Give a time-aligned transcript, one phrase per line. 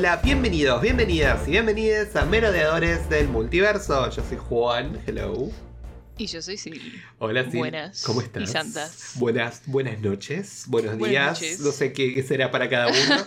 [0.00, 4.08] hola, bienvenidos, bienvenidas y bienvenidas a Merodeadores del Multiverso.
[4.08, 5.50] Yo soy Juan, hello.
[6.16, 6.80] Y yo soy Sil.
[7.18, 7.60] Hola, Sil.
[7.60, 8.02] Buenas.
[8.04, 8.42] ¿Cómo estás?
[8.42, 9.12] Y santas.
[9.16, 11.42] Buenas, buenas noches, buenos Buenas días.
[11.42, 11.60] noches.
[11.60, 13.26] No sé qué, qué será para cada uno.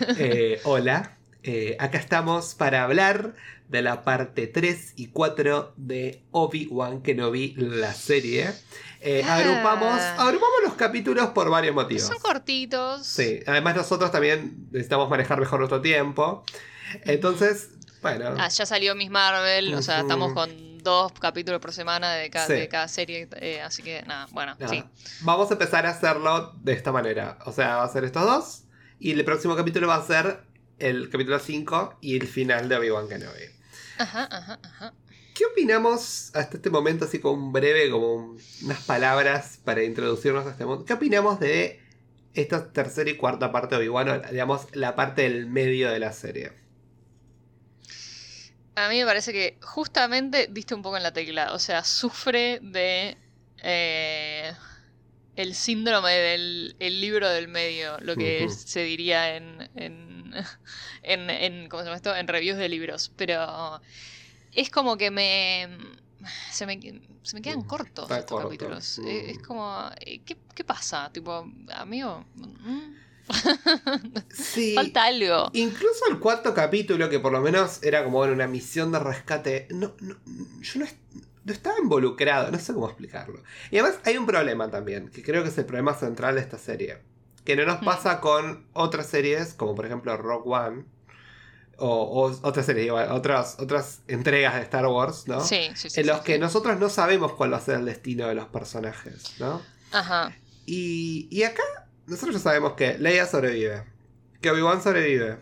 [0.18, 3.36] Eh, hola, eh, acá estamos para hablar
[3.70, 8.50] de la parte 3 y 4 de Obi-Wan Kenobi, la serie.
[9.00, 9.36] Eh, Ah.
[9.36, 12.02] agrupamos, agrupamos los capítulos por varios motivos.
[12.02, 13.06] Son cortitos.
[13.06, 16.44] Sí, además nosotros también necesitamos manejar mejor nuestro tiempo.
[17.04, 17.70] Entonces,
[18.02, 18.34] bueno.
[18.38, 22.46] Ah, ya salió Miss Marvel, o sea, estamos con dos capítulos por semana de cada,
[22.46, 22.54] Sí.
[22.54, 24.82] de cada serie, eh, así que nada, bueno, nada, sí.
[25.20, 27.38] Vamos a empezar a hacerlo de esta manera.
[27.46, 28.62] O sea, va a ser estos dos.
[28.98, 30.40] Y el próximo capítulo va a ser
[30.78, 33.59] el capítulo 5 y el final de Obi-Wan Kenobi.
[34.00, 34.94] Ajá, ajá, ajá.
[35.32, 40.46] ¿Qué opinamos hasta este momento, así como un breve, como un- unas palabras para introducirnos
[40.46, 40.84] a este mundo?
[40.84, 41.80] ¿Qué opinamos de
[42.34, 46.52] esta tercera y cuarta parte de Obi-Wan, digamos, la parte del medio de la serie?
[48.76, 52.60] A mí me parece que justamente diste un poco en la tecla, o sea, sufre
[52.62, 53.16] de
[53.62, 54.52] eh,
[55.36, 60.09] el síndrome del el libro del medio, lo que se diría en, en,
[61.02, 62.14] en, en- ¿cómo se llama esto?
[62.16, 63.80] En reviews de libros, pero
[64.52, 65.68] es como que me...
[66.50, 66.78] Se me,
[67.22, 68.44] se me quedan Mm, cortos estos corto.
[68.44, 68.98] capítulos.
[68.98, 69.06] Mm.
[69.08, 71.10] Eh, Es como, eh, ¿qué, qué pasa?
[71.12, 72.94] Tipo, amigo, ¿mm?
[74.30, 74.74] Sí.
[74.74, 75.52] falta algo.
[75.52, 79.66] Incluso el cuarto capítulo, que por lo menos era como bueno, una misión de rescate,
[79.70, 80.16] no, no-
[80.60, 80.86] yo no,
[81.44, 83.42] no estaba involucrado, no sé cómo explicarlo.
[83.70, 86.58] Y además hay un problema también, que creo que es el problema central de esta
[86.58, 86.98] serie,
[87.50, 90.84] que no nos pasa con otras series, como por ejemplo Rock One,
[91.78, 95.40] o, o otras series, igual, otras, otras entregas de Star Wars, ¿no?
[95.40, 96.00] Sí, sí, sí.
[96.00, 98.46] en sí, los que nosotros no sabemos cuál va a ser el destino de los
[98.46, 99.60] personajes, ¿no?
[99.90, 100.32] Ajá.
[100.64, 101.62] Y, y acá
[102.06, 103.84] nosotros ya sabemos que Leia sobrevive,
[104.40, 105.38] que Obi-Wan sobrevive,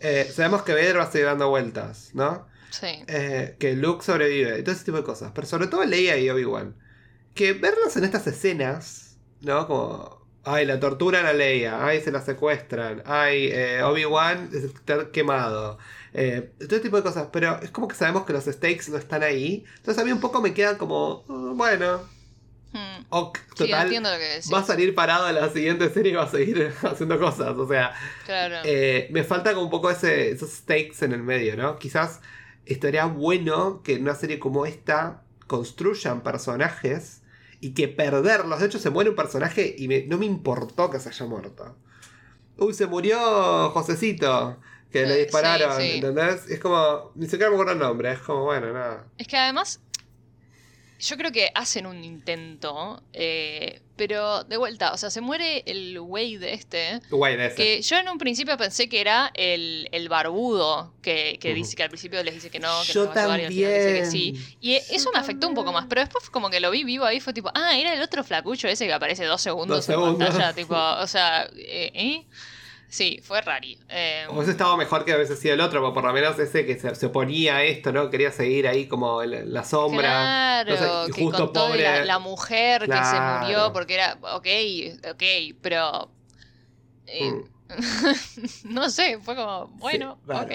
[0.00, 2.46] eh, sabemos que Vader va a seguir dando vueltas, ¿no?
[2.70, 3.04] Sí.
[3.06, 6.28] Eh, que Luke sobrevive, y todo ese tipo de cosas, pero sobre todo Leia y
[6.28, 6.76] Obi-Wan.
[7.34, 9.66] Que verlos en estas escenas, ¿no?
[9.66, 15.78] Como, ay, la torturan a Leia, ay, se la secuestran, ay, eh, Obi-Wan está quemado.
[16.14, 19.22] eh, todo tipo de cosas, pero es como que sabemos que los stakes no están
[19.22, 19.64] ahí.
[19.78, 22.02] Entonces a mí un poco me quedan como, "Oh, bueno,
[22.72, 23.04] Mm.
[23.10, 26.30] ok, total, lo que va a salir parado en la siguiente serie y va a
[26.30, 27.56] seguir haciendo cosas.
[27.58, 28.56] O sea, Claro.
[28.64, 31.78] eh, me falta como un poco ese, esos stakes en el medio, ¿no?
[31.78, 32.20] Quizás
[32.66, 37.21] estaría bueno que en una serie como esta construyan personajes
[37.62, 38.60] y que perderlos.
[38.60, 41.74] De hecho, se muere un personaje y me- no me importó que se haya muerto.
[42.58, 44.58] Uy, se murió Josecito,
[44.90, 45.94] que le Eh, dispararon, sí, sí.
[45.96, 46.46] ¿entendés?
[46.50, 49.06] Es como, ni siquiera me acuerdo el nombre, es como, bueno, nada.
[49.16, 49.80] Es que además,
[51.02, 55.98] yo creo que hacen un intento, eh, pero de vuelta, o sea, se muere el
[56.00, 57.56] güey de este, Guay, de ese.
[57.56, 61.82] que yo en un principio pensé que era el, el barbudo, que, que dice que
[61.82, 63.72] al principio les dice que no, que Yo se va a llevar y al final
[63.74, 64.32] dice que sí.
[64.32, 64.56] también.
[64.60, 67.18] Y eso me afectó un poco más, pero después como que lo vi vivo ahí,
[67.20, 70.28] fue tipo, ah, era el otro flacucho ese que aparece dos segundos Dos en segundos.
[70.28, 72.26] pantalla, tipo, o sea, eh, ¿eh?
[72.92, 73.78] Sí, fue rari.
[73.88, 76.66] Eh, O ese estaba mejor que veces sido el otro, pero por lo menos ese
[76.66, 78.10] que se, se oponía a esto, ¿no?
[78.10, 80.08] Quería seguir ahí como en la sombra.
[80.64, 84.18] Claro, No sé, y que justo pobre- la, la mujer que se murió porque era.
[84.34, 84.46] Ok,
[85.10, 85.22] ok,
[85.62, 86.10] pero.
[87.06, 87.44] eh, Mm.
[88.64, 89.68] no sé, fue como.
[89.78, 90.44] Bueno, raro.
[90.44, 90.50] ok.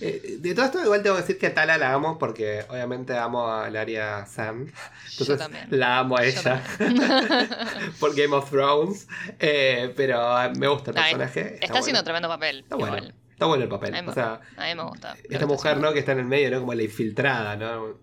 [0.00, 3.16] Eh, de todo esto igual tengo que decir que a Tala la amo porque obviamente
[3.16, 4.66] amo al área Sam.
[4.66, 4.72] Yo
[5.10, 5.66] Entonces también.
[5.70, 6.62] la amo a Yo ella
[8.00, 9.06] por Game of Thrones.
[9.38, 10.20] Eh, pero
[10.56, 11.54] me gusta el Ay, personaje.
[11.60, 12.04] Está haciendo bueno.
[12.04, 12.60] tremendo papel.
[12.60, 12.96] Está bueno.
[13.32, 13.94] Está bueno el papel.
[13.94, 15.16] A mí me- O sea, A mí me gusta.
[15.28, 15.78] esta mujer.
[15.78, 15.92] ¿no?
[15.92, 16.60] Que está en el medio, ¿no?
[16.60, 17.98] Como la infiltrada, ¿no?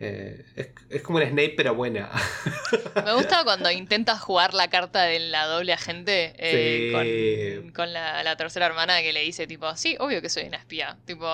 [0.00, 2.10] Eh, es, es como un Snape, pero buena.
[3.04, 6.90] Me gusta cuando intenta jugar la carta de la doble agente eh,
[7.54, 7.60] Sí.
[7.62, 10.56] con, con la, la tercera hermana que le dice, tipo, sí, obvio que soy una
[10.56, 10.98] espía.
[11.04, 11.26] Tipo,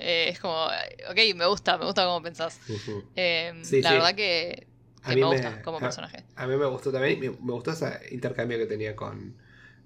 [0.00, 2.60] eh, es como, ok, me gusta, me gusta cómo pensás.
[2.64, 3.94] Sí, la sí.
[3.96, 4.66] verdad que,
[5.08, 6.24] me me- gusta como a- personaje.
[6.36, 9.36] A mí me gustó también, me, me gustó ese intercambio que tenía con,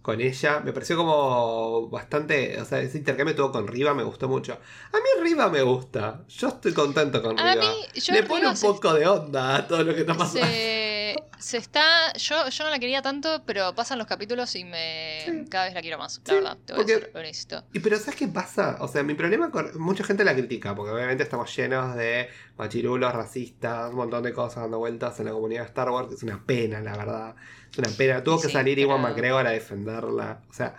[0.03, 0.61] con ella.
[0.65, 4.53] Me pareció como bastante, o sea, ese intercambio tuvo con Riva me gustó mucho.
[4.55, 7.65] A mí Riva me gusta, yo estoy contento con A Riva.
[7.65, 10.47] mí, yo Le pone un se- poco de onda a todo lo que está pasando.
[10.47, 10.78] Se,
[11.39, 12.13] se está.
[12.15, 15.23] Yo, yo no la quería tanto, pero pasan los capítulos y me.
[15.25, 15.45] Sí.
[15.51, 16.59] Cada vez la quiero más, la Sí, verdad.
[16.65, 17.65] Te voy porque- a ser honesto.
[17.73, 18.77] Y pero ¿sabes qué pasa?
[18.81, 19.71] O sea, mi problema con...
[19.81, 24.63] Mucha gente la critica, porque obviamente estamos llenos de machirulos, racistas, un montón de cosas
[24.65, 27.35] dando vueltas en la comunidad de Star Wars, es una pena, la verdad.
[27.71, 28.23] Es una pena.
[28.25, 30.43] Tuvo que Sí, salir pero- Iwan McGregor a defenderla.
[30.49, 30.75] O sea,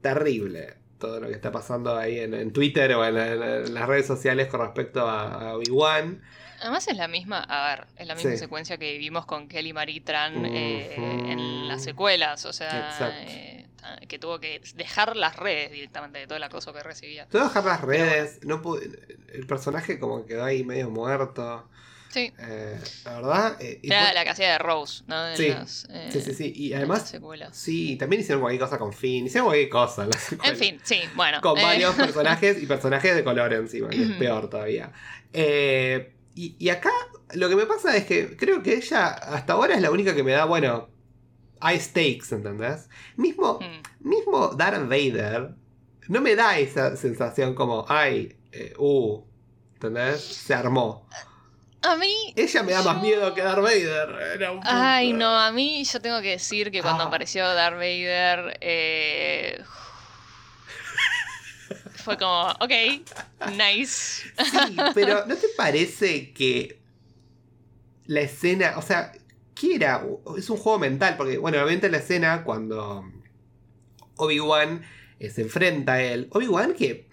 [0.00, 3.86] terrible todo lo que está pasando ahí en, en Twitter o en, en- en las
[3.88, 6.22] redes sociales con respecto a, a Obi-Wan.
[6.64, 8.38] Además es la misma, a ver, es la misma Sí.
[8.38, 13.66] secuencia que vivimos con Kelly Marie Tran eh, en las secuelas, o sea, eh,
[14.08, 17.26] que tuvo que dejar las redes directamente de todo el acoso que recibía.
[17.26, 21.68] Tuvo que dejar las redes, no pude- el personaje como que quedó ahí medio muerto.
[22.08, 22.32] Sí.
[22.38, 23.56] Eh, la verdad.
[23.60, 25.36] eh, y Era por- la que hacía de Rose, ¿no?
[25.36, 26.52] Sí, las, eh, sí, sí, sí.
[26.56, 27.12] Y además,
[27.52, 30.08] sí, también hicieron cualquier cosa con Finn, hicieron cualquier cosa.
[30.44, 31.42] en fin, sí, bueno.
[31.42, 34.92] Con varios personajes y personajes de color encima, que es peor todavía.
[35.32, 36.90] Eh, y, y acá
[37.34, 40.22] lo que me pasa es que creo que ella hasta ahora es la única que
[40.22, 40.88] me da, bueno,
[41.60, 42.88] hay stakes, ¿entendés?
[43.16, 44.08] Mismo, mm.
[44.08, 45.54] mismo Darth Vader
[46.08, 49.22] no me da esa sensación como, ay, eh, uh,
[49.74, 50.20] ¿entendés?
[50.22, 51.08] Se armó.
[51.82, 52.14] A mí.
[52.36, 54.08] Ella me da más miedo que Darth Vader.
[54.34, 57.06] Era un Ay, no, a mí yo tengo que decir que cuando Ah.
[57.06, 58.58] apareció Darth Vader.
[58.60, 59.62] eh,
[62.04, 62.70] fue como, ok,
[63.52, 64.22] nice.
[64.44, 66.80] Sí, pero ¿no te parece que
[68.06, 69.12] la escena, o sea,
[69.54, 70.04] ¿qué era?
[70.36, 73.10] Es un juego mental, porque, bueno, obviamente la escena cuando
[74.16, 74.82] Obi-Wan
[75.18, 77.08] eh, se enfrenta a él, Obi-Wan que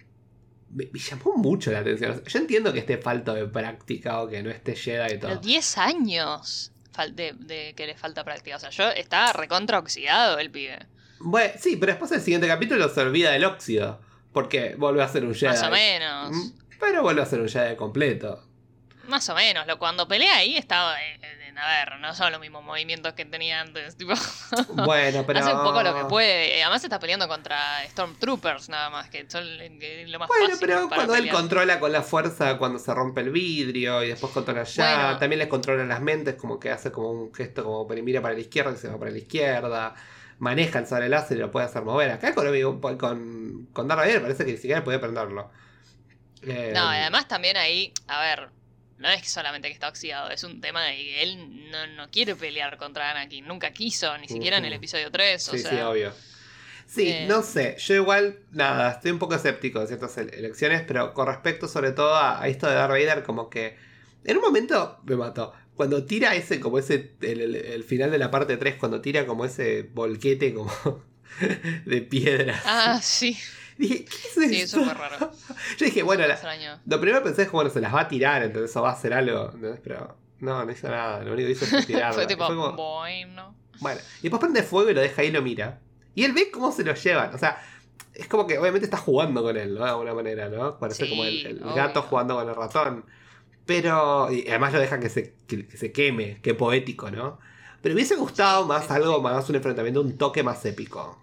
[0.70, 2.22] me, me llamó mucho la atención.
[2.24, 5.36] Yo entiendo que esté falta de práctica o que no esté Jedi y Pero todo.
[5.40, 6.72] 10 años
[7.12, 8.56] de que le falta práctica.
[8.56, 10.86] O sea, yo estaba recontra oxidado el pibe.
[11.20, 14.00] Bueno, sí, pero después el siguiente capítulo se olvida del óxido,
[14.32, 15.52] porque vuelve a ser un Jedi.
[15.52, 16.52] Más o menos.
[16.80, 18.42] Pero vuelve a ser un Jedi completo.
[19.08, 19.66] Más o menos.
[19.66, 21.00] Lo, cuando pelea ahí estaba.
[21.02, 23.96] eh, eh, a ver, no son los mismos movimientos que tenía antes.
[24.02, 24.14] Tipo,
[24.70, 25.40] Bueno, pero...
[25.40, 26.58] hace un poco lo que puede.
[26.58, 30.66] Eh, Además está peleando contra Stormtroopers nada más, que son eh, lo más Bueno, fácil
[30.66, 34.64] pero cuando él controla con la fuerza cuando se rompe el vidrio y después controla
[34.64, 35.18] ya, Bueno.
[35.18, 38.40] también les controla las mentes, como que hace como un gesto como mira para la
[38.40, 39.94] izquierda y se va para la izquierda.
[40.42, 42.10] Maneja el sable láser y lo puede hacer mover.
[42.10, 42.46] Acá con,
[42.98, 45.50] con, con Darth Vader parece que ni siquiera puede prenderlo.
[46.42, 48.50] Eh, No, y además también ahí, a ver,
[48.98, 52.34] no es solamente que está oxidado, es un tema de que él no, no quiere
[52.36, 55.80] pelear contra Anakin, nunca quiso, ni siquiera en el episodio 3, o Sí, sea, sí,
[55.80, 56.12] obvio.
[56.86, 57.26] Sí, eh.
[57.28, 57.76] no sé.
[57.78, 61.92] Yo igual, nada, estoy un poco escéptico de ciertas ele- elecciones, pero con respecto sobre
[61.92, 63.76] todo a, a esto de Darth Vader, como que
[64.24, 65.54] en un momento me mató.
[65.76, 69.26] Cuando tira ese, como ese, el, el- el final de la parte 3, cuando tira
[69.26, 70.70] como ese volquete como
[71.86, 72.60] de piedra.
[72.64, 73.36] Ah, sí,
[73.78, 75.32] Dije, ¿qué es sí, eso fue raro.
[75.78, 78.08] Yo dije, bueno, la- lo primero que pensé es que bueno, se las va a
[78.08, 79.80] tirar, entonces eso va a hacer algo, ¿entendés?
[79.82, 82.12] Pero no, no hizo nada, lo único que hizo fue tirarla.
[82.12, 83.56] Fue tipo, como- bueno.
[83.80, 85.80] bueno, y después prende fuego y lo deja ahí y lo mira.
[86.14, 87.34] Y él ve cómo se lo llevan.
[87.34, 87.60] O sea,
[88.12, 89.84] es como que obviamente está jugando con él, ¿no?
[89.84, 90.78] De alguna manera, ¿no?
[90.78, 93.06] Parece Sí, como el, gato jugando con el ratón.
[93.66, 94.30] Pero.
[94.32, 96.40] Y además lo deja que se, que, que se queme.
[96.42, 97.38] Qué poético, ¿no?
[97.80, 101.18] Pero me hubiese gustado más algo más, un enfrentamiento, un toque más épico.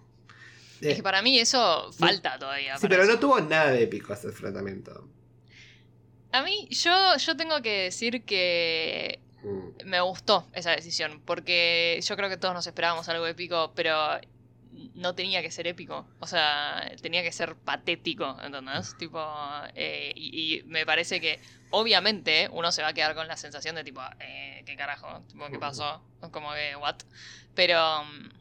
[0.82, 2.76] Eh, Es que para mí eso falta todavía.
[2.78, 3.12] sí, pero eso.
[3.12, 5.08] no tuvo nada de épico ese enfrentamiento.
[6.32, 9.86] A mí, yo, yo tengo que decir que Mm.
[9.88, 13.96] me gustó esa decisión, porque yo creo que todos nos esperábamos algo épico, pero
[14.94, 18.96] no tenía que ser épico, o sea, tenía que ser patético, ¿entendés?
[18.96, 19.20] Tipo,
[19.74, 21.40] eh, y, y me parece que
[21.70, 25.24] obviamente uno se va a quedar con la sensación de tipo, eh, ¿qué carajo?
[25.28, 26.04] Tipo, ¿Qué pasó?
[26.32, 26.96] Como que, ¿what?
[27.54, 28.39] Pero, mm,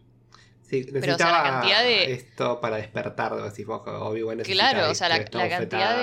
[0.69, 4.91] Sí, Pero, o sea, necesitaba la cantidad de- esto para despertar, decís vos, Obi-Wan Claro,
[4.91, 5.17] o sea, la-
[5.49, 5.97] cantidad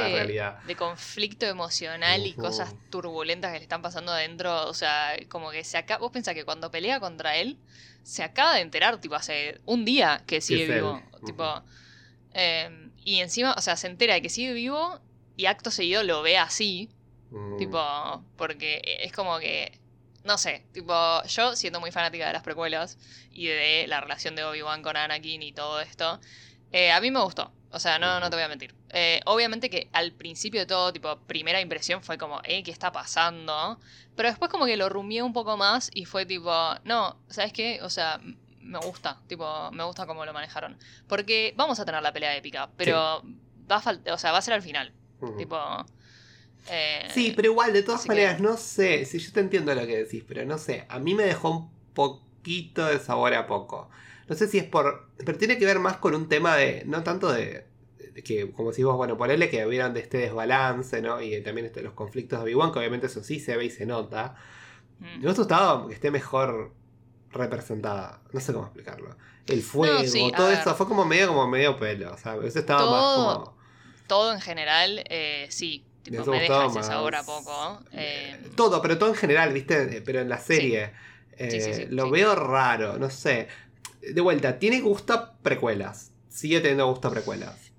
[0.66, 4.66] de- conflicto emocional y cosas turbulentas que le están pasando adentro.
[4.68, 6.00] O sea, como que se acaba.
[6.00, 7.58] Vos pensás que cuando pelea contra él,
[8.02, 11.02] se acaba de enterar, tipo, hace un día que sigue vivo.
[11.24, 11.62] Tipo.
[12.34, 15.00] eh, y encima, o sea, se entera de que sigue vivo
[15.36, 16.90] y acto seguido lo ve así.
[17.30, 17.56] Mm.
[17.56, 19.78] Tipo, porque es como que.
[20.26, 22.98] No sé, tipo, yo siendo muy fanática de las precuelas
[23.30, 26.20] y de la relación de Obi-Wan con Anakin y todo esto,
[26.72, 27.52] eh, a mí me gustó.
[27.70, 28.74] O sea, no, no te voy a mentir.
[28.90, 32.90] Eh, obviamente que al principio de todo, tipo, primera impresión fue como, eh, ¿qué está
[32.90, 33.78] pasando?
[34.16, 36.52] Pero después como que lo rumié un poco más y fue tipo,
[36.82, 37.80] no, ¿sabes qué?
[37.82, 38.20] O sea,
[38.60, 40.76] me gusta, tipo, me gusta cómo lo manejaron.
[41.06, 43.22] Porque vamos a tener la pelea épica, pero
[43.70, 44.92] va a faltar, o sea, va a ser al final.
[45.38, 45.86] Tipo...
[46.70, 49.86] eh, Sí, pero igual, de todas que- maneras, no sé, si yo te entiendo lo
[49.86, 53.88] que decís, pero no sé, a mí me dejó un poquito de sabor a poco.
[54.28, 55.08] No sé si es por...
[55.24, 56.82] Pero tiene que ver más con un tema de...
[56.86, 57.66] No tanto de...
[57.98, 61.20] de que, como si vos, bueno, ponerle que hubieran de este desbalance, ¿no?
[61.22, 63.86] Y también este, los conflictos de Obi-Wan, que obviamente eso sí se ve y se
[63.86, 64.34] nota.
[64.98, 65.22] mm.
[65.24, 66.72] Me gustado que esté mejor
[67.30, 68.20] representada.
[68.32, 69.16] No sé cómo explicarlo.
[69.46, 72.12] El fuego, sí, todo eso, fue como medio como medio pelo.
[72.12, 73.56] O sea, estado más Todo- como...
[74.08, 75.84] todo en general, eh, sí.
[76.10, 77.80] Tipo, me deja gustado ese sabor a más, poco.
[77.92, 79.96] eh, eh, todo, pero todo en general, ¿viste?
[79.98, 80.92] Eh, Pero en la serie.
[81.36, 83.48] eh, Sí, sí, sí, lo veo raro, no sé.
[84.00, 86.12] De vuelta, tiene gusto a precuelas.
[86.28, 87.72] Sigue teniendo gusto a precuelas.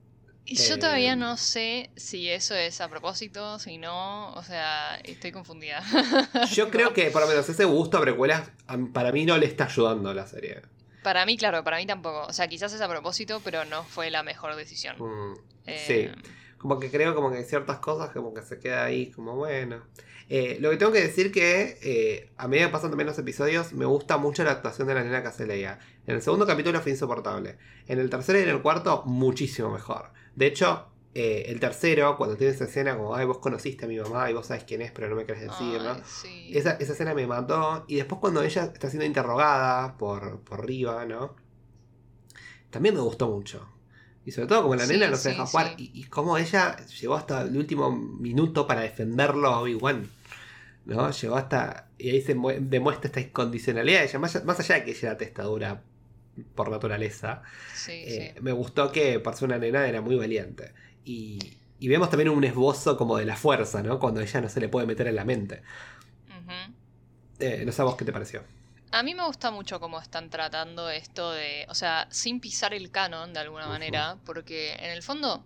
[0.46, 4.96] y yo eh, todavía no sé si eso es a propósito, si no, o sea,
[5.04, 5.82] estoy confundida.
[6.54, 8.50] Yo creo que por lo menos ese gusto a precuelas
[8.94, 10.62] para mí no le está ayudando a la serie.
[11.04, 12.26] Para mí, claro, para mí tampoco.
[12.28, 14.96] O sea, quizás es a propósito, pero no fue la mejor decisión.
[15.00, 15.34] Mm,
[15.66, 16.32] Eh, Sí.
[16.58, 19.84] Como que creo como que ciertas cosas como que se queda ahí, como bueno.
[20.30, 23.74] Eh, lo que tengo que decir que eh, a medida que pasan también los episodios,
[23.74, 25.80] me gusta mucho la actuación de la nena que hace Leia.
[26.06, 27.58] En el segundo capítulo fue insoportable.
[27.88, 30.12] En el tercero y en el cuarto, muchísimo mejor.
[30.36, 33.98] De hecho, eh, el tercero, cuando tiene esa escena como, ay, vos conociste a mi
[33.98, 35.96] mamá y vos sabes quién es, pero no me querés decir, ¿no?
[36.06, 36.52] sí.
[36.54, 37.86] Esa, esa escena me mató.
[37.88, 41.36] Y después cuando ella está siendo interrogada por, por Riva, ¿no?
[42.70, 43.68] También me gustó mucho.
[44.28, 45.74] Y sobre todo como la Sí, nena no se sí, deja jugar.
[45.78, 45.92] sí.
[45.94, 50.10] Y, y cómo ella llegó hasta el último minuto para defenderlo a Obi-Wan.
[50.86, 51.10] ¿No?
[51.12, 51.88] Llegó hasta...
[51.98, 54.20] Y ahí se mue- demuestra esta incondicionalidad de ella.
[54.20, 55.82] Más, más allá de que ella era testadura
[56.56, 57.42] por naturaleza.
[57.74, 58.36] Sí, eh.
[58.42, 60.74] Me gustó que por ser una nena era muy valiente.
[61.06, 61.40] Y,
[61.80, 63.98] y vemos también un esbozo como de la fuerza, ¿no?
[63.98, 65.62] Cuando ella no se le puede meter en la mente.
[66.28, 66.74] Ujú.
[67.40, 68.44] Eh, no vos qué te pareció.
[68.92, 72.90] A mí me gusta mucho cómo están tratando esto de, o sea, sin pisar el
[72.92, 75.46] canon de alguna manera, porque en el fondo,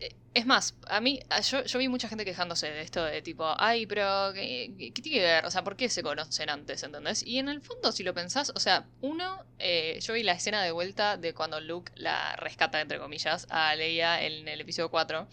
[0.00, 3.44] eh, es más, a mí, yo, yo vi mucha gente quejándose de esto de tipo,
[3.58, 5.46] ay, pero ¿qué, qué- qué tiene que ver?
[5.46, 7.22] O sea, ¿por qué se conocen antes, entendés?
[7.26, 10.62] Y en el fondo, si lo pensás, o sea, uno, eh, yo vi la escena
[10.62, 15.28] de vuelta de cuando Luke la rescata, entre comillas, a Leia en el episodio 4.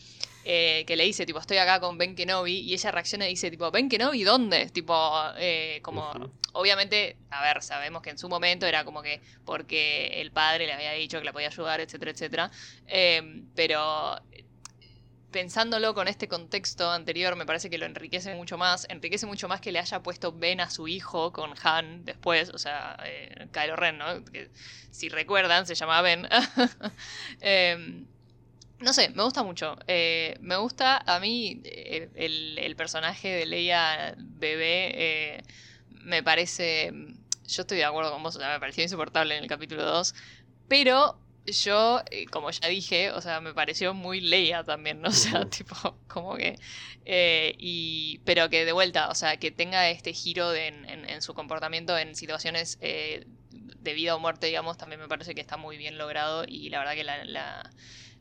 [0.46, 3.50] Eh, que le dice, tipo, estoy acá con Ben Kenobi, y ella reacciona y dice,
[3.50, 4.70] tipo, ¿Ben Kenobi dónde?
[4.70, 4.96] Tipo,
[5.38, 6.14] eh, como,
[6.54, 10.74] obviamente, a ver, sabemos que en su momento era como que porque el padre le
[10.74, 12.52] había dicho que la podía ayudar, etcétera, etcétera.
[12.88, 14.46] Eh, pero eh,
[15.32, 18.88] pensándolo con este contexto anterior, me parece que lo enriquece mucho más.
[18.90, 22.58] Enriquece mucho más que le haya puesto Ben a su hijo con Han después, o
[22.58, 24.24] sea, eh, Kylo Ren, ¿no?
[24.24, 24.50] Que,
[24.92, 26.28] si recuerdan, se llama Ben.
[27.42, 28.08] Em,
[28.80, 29.78] no sé, me gusta mucho.
[29.88, 34.92] Eh, me gusta a mí eh, el, el personaje de Leia bebé.
[35.38, 35.44] eh,
[35.90, 36.92] me parece.
[37.48, 40.14] Yo estoy de acuerdo con vos, o sea, me pareció insoportable en el capítulo 2.
[40.68, 45.10] Pero yo, eh, como ya dije, o sea, me pareció muy Leia también, ¿no?
[45.10, 45.76] O sea, tipo,
[46.08, 46.58] como que.
[47.06, 51.10] eh, y, pero que de vuelta, o sea, que tenga este giro de- en, en-
[51.10, 55.42] en su comportamiento en situaciones eh, de vida o muerte, digamos, también me parece que
[55.42, 56.44] está muy bien logrado.
[56.48, 57.70] Y la verdad que la, la,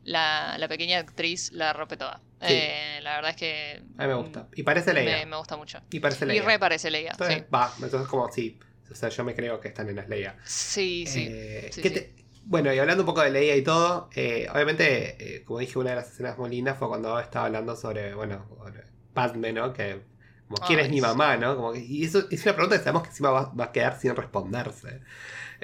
[0.05, 2.21] la- la pequeña actriz la rompe toda.
[2.41, 2.47] Sí.
[2.53, 3.81] Eh, la verdad es que.
[3.97, 4.47] A mí me gusta.
[4.55, 5.17] Y parece Leia.
[5.17, 5.81] Me, me gusta mucho.
[5.91, 6.43] Y parece Y Leia.
[6.43, 7.11] re parece Leia.
[7.11, 8.57] Sí, Entonces, Va, entonces como sí.
[8.89, 10.37] O sea, yo me creo que esta nena es Leia.
[10.45, 11.05] sí.
[11.07, 11.27] sí.
[11.29, 11.95] Eh, Sí, ¿qué sí.
[11.95, 12.15] te-
[12.47, 15.89] Bueno, y hablando un poco de Leia y todo, eh, obviamente, eh, como dije, una
[15.89, 18.47] de las escenas muy lindas fue cuando estaba hablando sobre, bueno,
[19.15, 19.73] Padme, ¿no?
[19.73, 20.01] Que,
[20.47, 21.55] como, ¿quién es mi mamá, no?
[21.55, 23.99] Como que- y eso es una pregunta que sabemos que encima va, va a quedar
[23.99, 25.01] sin responderse.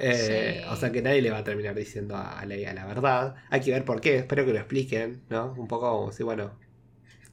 [0.04, 0.68] Eh, Sí.
[0.72, 3.36] O sea que nadie le va a terminar diciendo a, Leia la verdad.
[3.50, 5.54] Hay que ver por qué, espero que lo expliquen, ¿no?
[5.58, 6.52] Un poco como si, bueno,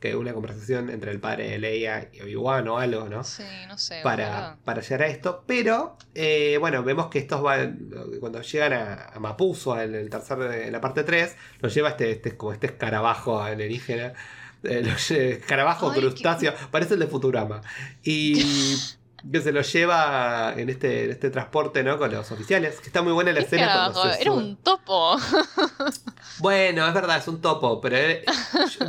[0.00, 3.24] que una conversación entre el padre de Leia y Obi-Wan o algo, ¿no?
[3.24, 4.00] Sí, no sé.
[4.04, 5.42] para, para llegar a esto.
[5.46, 10.40] Pero, eh, bueno, vemos que estos van, cuando llegan a, a Mapuzo en el tercer,
[10.66, 14.12] en la parte 3, los lleva este, este, como este escarabajo alienígena.
[14.62, 17.60] eh, los escarabajo Ay, qué- crustáceo, parece el de Futurama.
[18.04, 18.34] Y
[19.30, 21.98] que se lo lleva en este, en este transporte, ¿no?
[21.98, 22.80] Con los oficiales.
[22.80, 25.16] Que está muy buena la ¿Qué escena Era un topo.
[26.38, 28.24] Bueno, es verdad, es un topo, pero eh,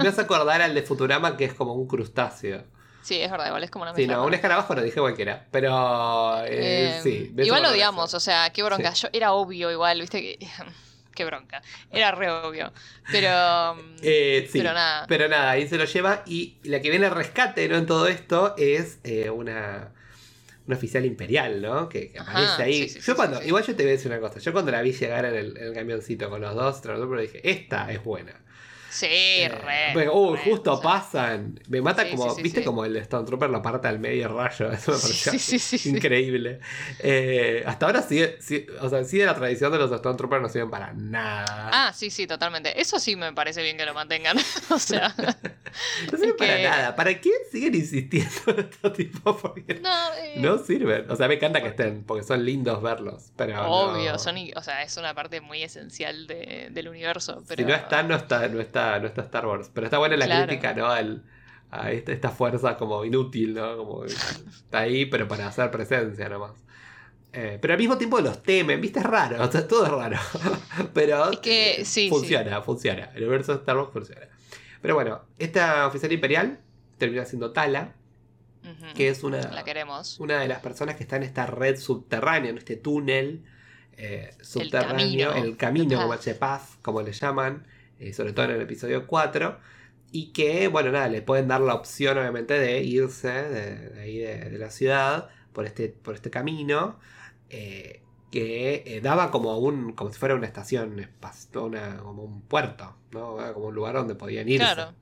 [0.02, 2.64] me hace acordar al de Futurama que es como un crustáceo.
[3.02, 6.44] Sí, es verdad, igual es como una Sí, no, un escarabajo no dije cualquiera, pero
[6.46, 7.34] eh, Eh, sí.
[7.38, 8.94] igual lo odiamos, o sea, qué bronca.
[8.94, 10.48] Yo, era obvio igual, viste que.
[11.16, 11.62] qué bronca.
[11.92, 12.72] Era re obvio.
[13.12, 13.76] Pero.
[13.76, 15.06] mm, Eh, sí, pero nada.
[15.08, 17.78] pero nada, ahí se lo lleva y la que viene al rescate ¿no?
[17.78, 19.92] en todo esto es eh, una,
[20.70, 21.90] una oficial imperial, ¿no?
[21.90, 22.74] Que, que Ajá, aparece ahí.
[22.84, 24.72] sí, sí, yo sí, cuando, igual yo te voy a decir una cosa, yo cuando
[24.72, 26.82] la vi llegar en el, en el camioncito con los dos
[27.24, 28.34] dije, esta es buena.
[28.90, 29.94] Sí, Eh, re.
[29.94, 31.60] porque, uh, re, justo pasan.
[31.68, 34.72] Me mata Sí, como, sí, viste como el Stormtrooper lo parte al medio rayo.
[34.72, 36.60] Eso me Sí, pareció increíble.
[37.00, 40.70] Eh, hasta ahora sigue, sigue- o sea, sigue la tradición de los Stormtroopers no sirven
[40.72, 41.70] para nada.
[41.72, 42.80] Ah, sí, sí, totalmente.
[42.80, 44.38] Eso sí me parece bien que lo mantengan.
[44.70, 45.14] o sea.
[46.12, 46.96] no sirven para que- nada.
[46.96, 49.40] ¿Para qué siguen insistiendo en estos tipos?
[49.42, 51.10] Porque No, eh, no sirven.
[51.12, 53.32] O sea, me encanta que estén, porque son lindos verlos.
[53.36, 57.44] Pero no- Obvio, son, o sea, es una parte muy esencial de- del universo.
[57.48, 57.62] Pero...
[57.64, 59.70] Si no está, no está, no está, no está Star Wars.
[59.74, 60.48] Pero está buena la Claro.
[60.48, 60.88] crítica, ¿no?
[60.88, 61.24] Al-
[61.72, 63.78] a esta, esta fuerza como inútil, ¿no?
[63.78, 66.54] Como está ahí, pero para hacer presencia nomás.
[67.32, 69.00] Eh, pero al mismo tiempo los temen, ¿viste?
[69.00, 70.18] Es raro, o sea, todo es raro.
[70.96, 73.12] pero Es que, sí, funciona, funciona.
[73.14, 74.26] El universo de Star Wars funciona.
[74.82, 76.60] Pero bueno, esta oficial imperial
[76.98, 77.94] termina siendo Tala,
[78.96, 80.20] que es una, La queremos.
[80.20, 83.44] una de las personas que está en esta red subterránea, en este túnel
[83.94, 85.46] eh, subterráneo, camino.
[85.46, 86.20] el camino, como el
[86.82, 87.68] como le llaman,
[88.00, 89.60] eh, sobre todo en el episodio 4,
[90.12, 94.18] y que, bueno, nada, le pueden dar la opción, obviamente, de irse de, de ahí
[94.20, 97.00] de, de la ciudad por este, por este camino.
[97.50, 101.10] eh, que eh, daba como un como si fuera una estación
[101.56, 103.38] una, como un puerto, ¿no?
[103.54, 104.76] Como un lugar donde podían irse.
[104.76, 104.94] Claro.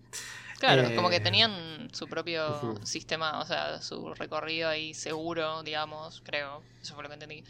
[0.60, 6.64] Claro, como que tenían su propio sistema, o sea, su recorrido ahí seguro, digamos, creo.
[6.82, 7.44] Eso fue lo que entendí.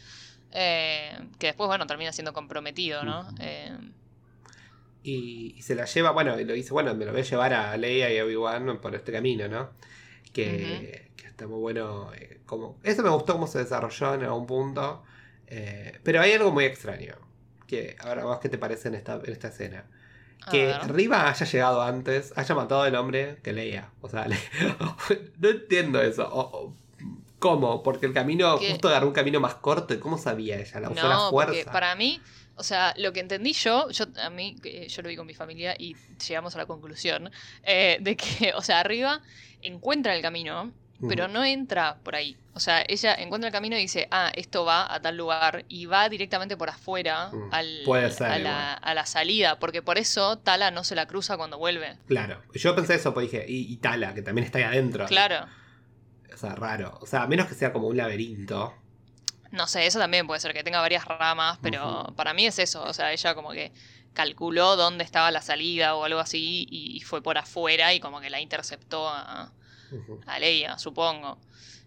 [0.50, 3.26] Eh, que después, bueno, termina siendo comprometido, ¿no?
[5.02, 7.54] Y, y se la lleva, bueno, y lo dice, bueno, me lo voy a llevar
[7.54, 9.70] a Leia y a Obi-Wan por este camino, ¿no?
[10.32, 12.12] Que, que está muy bueno.
[12.14, 15.02] eh, como, eso me gustó cómo se desarrolló en algún punto.
[15.46, 17.14] eh, pero hay algo muy extraño.
[17.66, 19.84] Que ahora vos qué te parece en esta, en esta escena.
[20.50, 20.72] Que.
[20.88, 23.90] Riva haya llegado antes, haya matado al hombre que leía.
[24.00, 24.38] O sea, le-
[25.38, 26.26] no entiendo eso.
[26.28, 26.76] O- o-
[27.38, 27.82] ¿Cómo?
[27.84, 29.94] Porque el camino, justo agarró un camino más corto.
[29.94, 30.80] ¿y ¿Cómo sabía ella?
[30.80, 31.70] La usó la No, porque fuerza.
[31.72, 32.20] para mí,
[32.58, 34.56] o sea, lo que entendí yo, yo a mí,
[34.88, 35.96] yo lo vi con mi familia y
[36.26, 37.30] llegamos a la conclusión
[37.62, 39.22] eh, de que, o sea, arriba
[39.62, 40.72] encuentra el camino,
[41.08, 42.36] pero no entra por ahí.
[42.54, 45.86] O sea, ella encuentra el camino y dice, ah, esto va a tal lugar y
[45.86, 48.42] va directamente por afuera Mm, al, puede ser a, igual.
[48.44, 51.98] la, a la salida, porque por eso Tala no se la cruza cuando vuelve.
[52.06, 52.42] Claro.
[52.54, 55.06] Yo pensé eso, pues dije, y, y Tala, que también está ahí adentro.
[55.06, 55.46] Claro.
[56.32, 56.98] O sea, raro.
[57.00, 58.74] O sea, a menos que sea como un laberinto.
[59.50, 62.82] No sé, eso también puede ser que tenga varias ramas, pero para mí es eso.
[62.84, 63.72] O sea, ella como que
[64.12, 68.30] calculó dónde estaba la salida o algo así y, fue por afuera y como que
[68.30, 69.52] la interceptó a,
[69.90, 70.20] Ujú.
[70.26, 71.38] a Leia, supongo.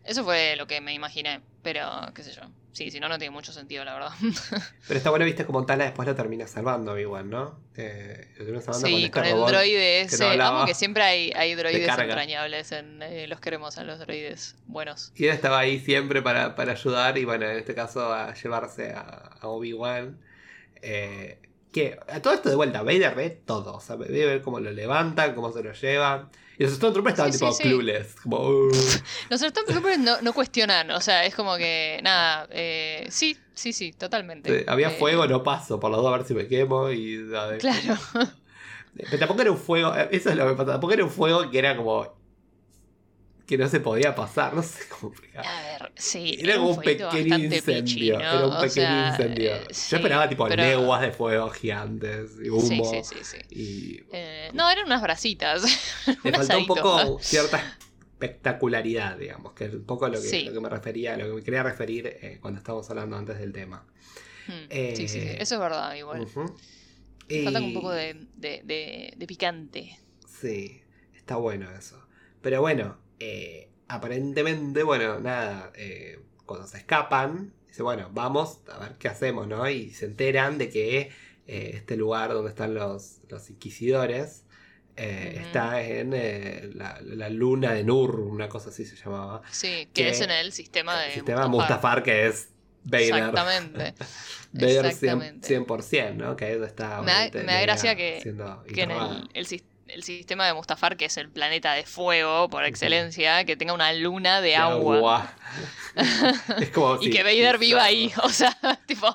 [0.04, 2.42] Eso fue lo que me imaginé, pero qué sé yo.
[2.74, 4.12] Sí, si no, no tiene mucho sentido, la verdad.
[4.88, 7.60] Pero está bueno, viste, como Tala después lo termina salvando igual, ¿no?
[7.76, 10.26] Eh, lo salvando sí, este con el droide ese.
[10.26, 14.56] hablaba Amo que siempre hay, hay droides entrañables en eh, los queremos a los droides
[14.68, 15.12] buenos.
[15.16, 18.92] Y él estaba ahí siempre para, para ayudar y bueno, en este caso a llevarse
[18.94, 20.18] a, a Obi-Wan.
[20.82, 21.38] Eh,
[21.72, 23.76] que a todo esto de vuelta, Vader ve todo.
[23.76, 26.30] O sea, ve ver cómo lo levantan, cómo se lo llevan.
[26.58, 27.70] Y los Stormtroopers estaban Sí, tipo sí, sí.
[27.70, 28.16] clueless.
[28.22, 28.72] Como, "Uh".
[29.30, 33.94] Los Stormtroopers no, no cuestionan, o sea, es como que, nada, eh, sí, sí, sí,
[33.94, 34.66] totalmente.
[34.68, 37.18] Había Eh, fuego, no paso, por las dos a ver si me quemo y...
[37.24, 37.58] ver.
[37.58, 37.98] Claro.
[38.94, 41.50] Pero tampoco era un fuego, eh, eso es lo que pasa, tampoco era un fuego
[41.50, 42.21] que era como...
[43.46, 45.46] que no se podía pasar, no sé cómo explicar.
[45.46, 46.38] A ver, sí.
[46.40, 49.56] Era como un pequeño incendio, era un pequeño sea, incendio.
[49.56, 52.62] eh, Yo sí, esperaba tipo pero- leguas de fuego gigantes y humo.
[52.62, 53.38] sí, sí, sí.
[53.50, 55.64] Y Eh, no, eran unas brasitas.
[56.24, 57.78] le faltó un poco cierta
[58.14, 60.44] espectacularidad, digamos, que es un poco lo que, Sí.
[60.46, 63.52] lo que me refería, lo que me quería referir eh, cuando estábamos hablando antes del
[63.52, 63.86] tema.
[64.48, 66.22] Hmm, Eh, sí, sí, sí, eso es verdad, igual.
[66.22, 66.56] Ujú.
[67.44, 69.98] Falta un poco de, de, de- de picante.
[70.28, 70.82] Sí,
[71.16, 72.06] está bueno eso.
[72.42, 78.96] Pero bueno, eh, aparentemente, bueno, nada, eh, cuando se escapan, dice, bueno, vamos a ver
[78.98, 79.70] qué hacemos, ¿no?
[79.70, 81.12] Y se enteran de que
[81.48, 84.46] eh, este lugar donde están los, los inquisidores
[84.98, 89.42] eh, está en eh, la, la luna de Nur, una cosa así se llamaba.
[89.52, 91.08] Sí, que Que- es en el sistema de.
[91.08, 92.00] El sistema Mustafar.
[92.00, 92.50] Mustafar, que es
[92.84, 93.04] Vader.
[93.08, 93.94] Exactamente.
[94.54, 95.60] Vader 100%, Exactamente.
[95.60, 96.36] 100%, ¿no?
[96.36, 97.02] Que eso está...
[97.04, 98.20] Me da- me da gracia que-
[98.74, 99.46] que en el, el
[99.94, 103.94] el sistema de Mustafar, que es el planeta de fuego por excelencia, que tenga una
[103.94, 105.34] luna de, agua.
[106.60, 109.08] es como Y que Vader viva ahí, o sea, tipo,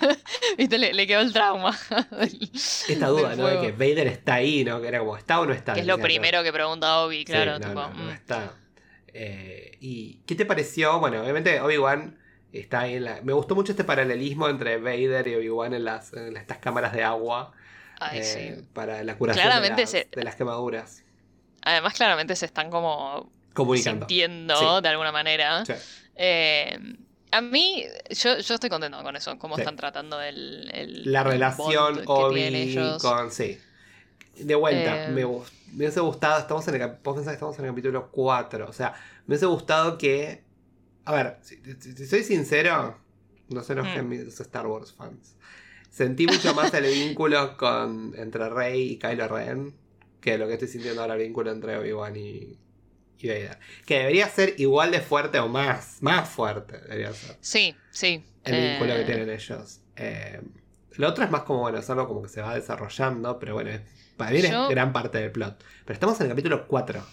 [0.58, 1.78] viste, le, le quedó el trauma.
[2.10, 3.46] del- Esta duda, ¿no?
[3.46, 4.80] De que Vader está ahí, ¿no?
[4.80, 5.74] Que era como, ¿está o no está?
[5.74, 8.10] Que es lo primero que pregunta Obi, Sí, claro, no, tipo, no, no mm.
[8.10, 8.54] está.
[9.14, 10.98] Eh, ¿Y qué te pareció?
[10.98, 12.18] Bueno, obviamente Obi-Wan
[12.52, 13.20] está ahí en la...
[13.22, 17.02] Me gustó mucho este paralelismo entre Vader y Obi-Wan en, las, en estas cámaras de
[17.02, 17.52] agua.
[18.10, 18.24] Ay, eh,
[18.58, 18.64] sí.
[18.72, 21.04] Para la curación Claramente de, las, se- de las quemaduras.
[21.64, 24.06] Además, claramente se están como Comunicando.
[24.06, 24.82] sintiendo Sí.
[24.82, 25.64] de alguna manera.
[25.64, 25.72] Sí.
[26.16, 26.78] Eh,
[27.30, 31.26] a mí, yo, yo estoy contento con eso, cómo están tratando el, el- La el
[31.28, 33.00] relación tienen Obi ellos.
[33.02, 33.30] con...
[33.30, 33.58] Sí.
[34.36, 35.24] De vuelta, Eh, me, me
[35.76, 38.92] hubiese gustado, estamos en el, vos pensás que estamos en el capítulo 4, o sea,
[39.26, 40.42] me hubiese gustado que...
[41.04, 42.98] A ver, si, si- si soy sincero,
[43.48, 44.08] no se enojen Mm.
[44.08, 45.36] mis Star Wars fans.
[45.92, 49.74] Sentí mucho más el vínculo con, entre Rey y Kylo Ren
[50.22, 52.56] que lo que estoy sintiendo ahora el vínculo entre Obi-Wan y,
[53.18, 53.58] y Vader.
[53.84, 58.24] Que debería ser igual de fuerte o más, más fuerte debería ser Sí, sí.
[58.44, 59.80] el eh, vínculo que tienen ellos.
[59.96, 60.40] Eh,
[60.92, 63.70] lo otro es más como, bueno, es algo como que se va desarrollando, pero bueno,
[64.16, 65.62] para mí Yo- es gran parte del plot.
[65.84, 67.04] Pero estamos en el capítulo 4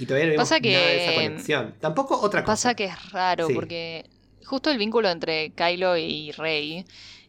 [0.00, 1.74] y todavía no vimos Pasa que- nada de esa conexión.
[1.78, 2.52] Tampoco otra cosa.
[2.52, 3.54] Pasa que es raro, Sí.
[3.54, 4.08] porque
[4.46, 6.84] justo el vínculo entre Kylo y Rey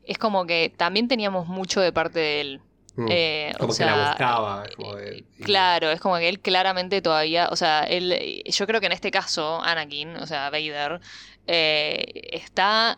[0.06, 2.62] es como que también teníamos mucho de parte de él.
[2.98, 4.64] Mm, Eh, como o que la sea, buscaba.
[4.76, 8.68] como de- eh, y- Claro, es como que él claramente todavía, o sea, él, yo
[8.68, 11.00] creo que en este caso, Anakin, o sea, Vader,
[11.48, 12.98] eh, está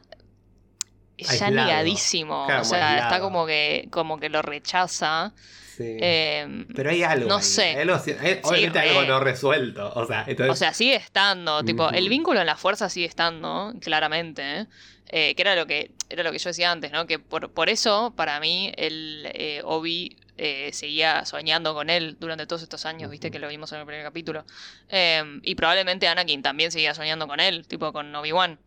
[1.18, 1.54] ya Aislado.
[1.54, 5.34] negadísimo, Claro, o sea, está como que, como que lo rechaza
[5.78, 5.98] Sí.
[6.02, 7.28] Eh, pero hay algo.
[7.30, 7.64] no ahí, sé.
[7.64, 9.92] Hay algo- hay- obviamente algo no resuelto.
[9.96, 10.52] O sea, entonces.
[10.54, 14.68] O sea, sigue estando, tipo, el vínculo en la fuerza sigue estando, claramente,
[15.14, 15.36] ¿eh?
[15.36, 17.06] Que era lo que era lo que yo decía antes, ¿no?
[17.08, 22.48] Que por, por eso, para mí, el eh, Obi eh, seguía soñando con él durante
[22.48, 24.44] todos estos años, viste que lo vimos en el primer capítulo.
[24.90, 28.60] Eh, y probablemente Anakin también seguía soñando con él, tipo con Obi-Wan.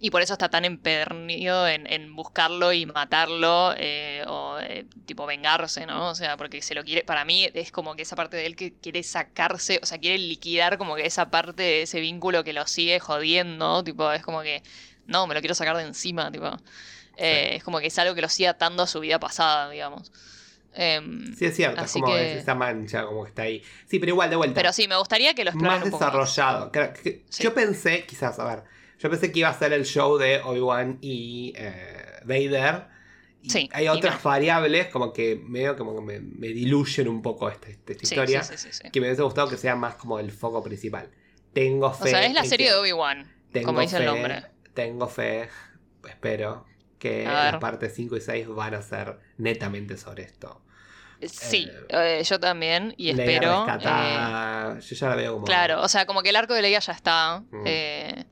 [0.00, 5.26] Y por eso está tan empedernido en, en buscarlo y matarlo eh, o eh, tipo
[5.26, 6.08] vengarse, ¿no?
[6.10, 8.56] O sea, porque se lo quiere, para mí es como que esa parte de él
[8.56, 12.54] que quiere sacarse, o sea, quiere liquidar como que esa parte de ese vínculo que
[12.54, 14.62] lo sigue jodiendo, tipo, es como que,
[15.06, 16.46] no, me lo quiero sacar de encima, tipo.
[17.16, 20.12] Eh, Es como que es algo que lo sigue atando a su vida pasada, digamos.
[20.74, 21.78] Em, Sí, es cierto.
[21.80, 23.62] Es Así como que- es esa mancha, como que está ahí.
[23.86, 24.54] Sí, pero igual, de vuelta.
[24.54, 26.12] pero sí, me gustaría que lo más un poco más.
[26.12, 26.70] desarrollado.
[27.02, 27.42] Sí.
[27.42, 28.64] Yo pensé, quizás, a ver,
[28.98, 32.94] yo pensé que iba a ser el show de Obi-Wan y eh, Vader.
[33.42, 37.48] Y Sí, hay otras variables como que medio como que me, me diluyen un poco
[37.48, 38.42] esta, esta Sí, historia.
[38.42, 38.90] sí, sí, sí, sí.
[38.90, 41.08] Que me hubiese gustado que sea más como el foco principal.
[41.54, 42.04] Tengo fe.
[42.04, 43.32] O sea, es la serie de Obi-Wan,
[43.64, 44.44] como dice el nombre.
[44.76, 45.48] Tengo fe,
[46.06, 46.66] espero,
[46.98, 50.60] que las partes 5 y 6 van a ser netamente sobre esto.
[51.22, 53.52] Sí, eh, yo también, y Leia espero.
[53.52, 55.46] eh, rescatada, yo ya la veo como...
[55.46, 57.42] Claro, o sea, como que el arco de Leia ya está.
[57.50, 57.62] Mm.
[57.64, 58.26] eh,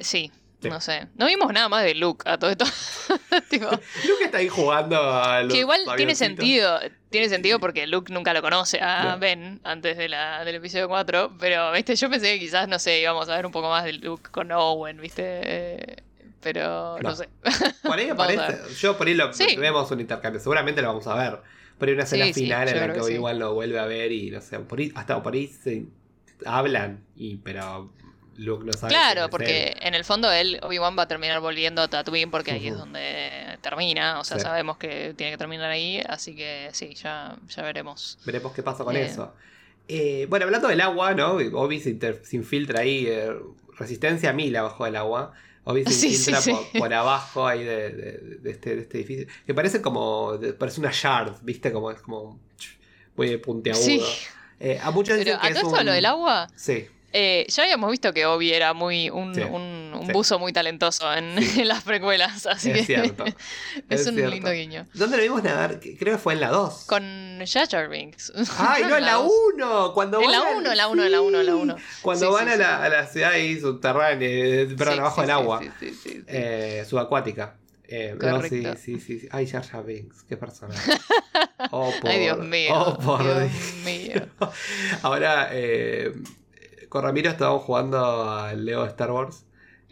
[0.00, 0.68] sí, Sí.
[0.68, 1.06] no sé.
[1.16, 2.64] No vimos nada más de Luke a todo esto.
[3.48, 6.80] Tipo, Luke está ahí jugando a los que igual tiene sentido.
[7.10, 9.18] Tiene sentido porque Luke nunca lo conoce a No.
[9.18, 11.36] Ben antes de la, del episodio 4.
[11.38, 13.92] Pero, viste, yo pensé que quizás, no sé, íbamos a ver un poco más de
[13.94, 15.22] Luke con Owen, viste.
[15.24, 15.96] eh,
[16.40, 17.14] Pero no, No.
[17.16, 17.28] sé.
[17.82, 18.74] Por ahí me Vamos a parece.
[18.80, 19.56] Yo por ahí lo Sí.
[19.56, 20.40] vemos un intercambio.
[20.40, 21.38] Seguramente lo vamos a ver.
[21.78, 24.10] Pero hay una escena Sí, final en la que que igual lo vuelve a ver
[24.10, 24.58] y no sé.
[24.58, 25.84] Por ahí, hasta por ahí se
[26.44, 27.04] hablan.
[27.16, 27.92] Y, pero
[28.38, 28.92] Luke no sabe.
[28.92, 32.52] Claro, es porque en el fondo él, Obi-Wan va a terminar volviendo a Tatooine porque
[32.52, 34.18] ahí es donde termina.
[34.20, 34.44] O sea, Sí.
[34.44, 36.00] sabemos que tiene que terminar ahí.
[36.08, 38.18] Así que sí, ya, ya veremos.
[38.24, 39.34] Veremos qué pasa con eso.
[39.88, 41.32] Eh, bueno, hablando del agua, ¿no?
[41.32, 43.06] Obi se, se infiltra ahí.
[43.08, 43.32] eh,
[43.78, 45.32] resistencia 1000 abajo del agua.
[45.64, 46.50] Obi se Sí, infiltra sí.
[46.52, 49.26] Por, por abajo ahí de, de- de este, de este edificio.
[49.46, 50.38] Que parece como.
[50.58, 51.72] parece una shard, ¿viste?
[51.72, 52.38] Como es como.
[53.16, 53.82] Muy puntiagudo.
[53.84, 54.00] Sí,
[54.60, 56.86] Eh, a muchos pero dicen que a es todo esto un- lo del agua, Sí.
[57.12, 60.12] Eh, ya habíamos visto que Obi era muy un, Sí, un- un sí.
[60.12, 61.60] buzo muy talentoso en, Sí.
[61.62, 62.46] en las precuelas.
[62.46, 63.24] Así Es que cierto.
[63.88, 64.34] es, es un cierto.
[64.34, 64.86] lindo guiño.
[64.94, 65.80] ¿Dónde lo vimos nadar?
[65.80, 66.84] Creo que fue en la 2.
[66.86, 68.32] Con Jar Binks.
[68.58, 69.32] ¡Ay, no, en la dos.
[69.54, 69.92] 1!
[69.94, 71.76] Cuando En la al- 1, en la 1, en la 1, en la 1.
[72.02, 75.70] Cuando van a, la, a la ciudad ahí subterránea, eh, perdón, abajo del agua, sí,
[75.80, 76.24] sí, sí, sí.
[76.26, 77.56] eh, subacuática.
[77.90, 79.28] Eh, no, sí, sí, sí, sí.
[79.30, 80.92] Ay, Jar Jar Binks, qué personaje.
[81.70, 82.70] Oh, por, Ay, Dios mío.
[82.74, 83.74] Oh, por Dios Dios.
[83.84, 84.26] mío.
[85.02, 86.12] Ahora, eh,
[86.88, 89.44] con Ramiro estábamos jugando al Lego de Star Wars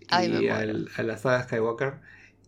[0.09, 1.94] Ay, y al- a la saga Skywalker.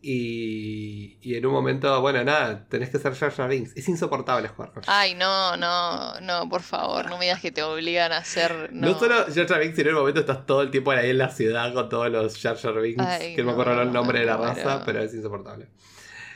[0.01, 3.77] Y, y en un momento, bueno, nada, tenés que ser Jar Jar Binks.
[3.77, 7.65] Es insoportable jugar con Ay, no, no, no, por favor, no me digas que te
[7.65, 8.71] obligan a hacer.
[8.73, 11.11] No, No, solo Jar Jar Binks, sino en el momento estás todo el tiempo ahí
[11.11, 13.93] en la ciudad con todos los Jar Jar Binks, Ay, que no me acuerdo el
[13.93, 15.67] nombre de la raza, pero es insoportable.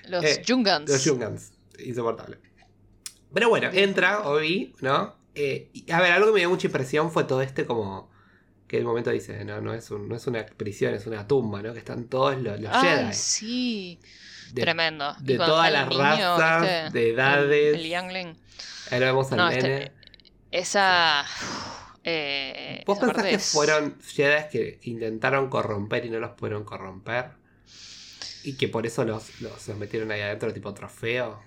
[0.09, 0.91] Los eh, Jungans.
[0.91, 2.39] Los Jungans, insoportable.
[3.33, 5.15] Pero bueno, entra Obi, ¿no?
[5.35, 8.11] Eh, a ver, algo que me dio mucha impresión fue todo este como...
[8.69, 11.61] Que un momento dice, no, no es, un- no es una prisión, es una tumba,
[11.63, 11.73] ¿no?
[11.75, 13.13] Que están todos los, los Ay, Jedi.
[13.13, 14.01] sí.
[14.55, 15.15] De, Tremendo.
[15.21, 17.75] de todas las el niño, razas, de edades.
[17.75, 18.37] El, el Youngling.
[18.91, 19.59] Ahí lo vemos al No, nene.
[19.85, 19.93] este-
[20.51, 21.25] Esa.
[22.05, 26.65] eh, ¿Vos esa pensás que es- fueron Jedi que intentaron corromper y no los pudieron
[26.65, 27.27] corromper?
[28.45, 31.43] Y que por eso los, los, metieron ahí adentro tipo trofeo.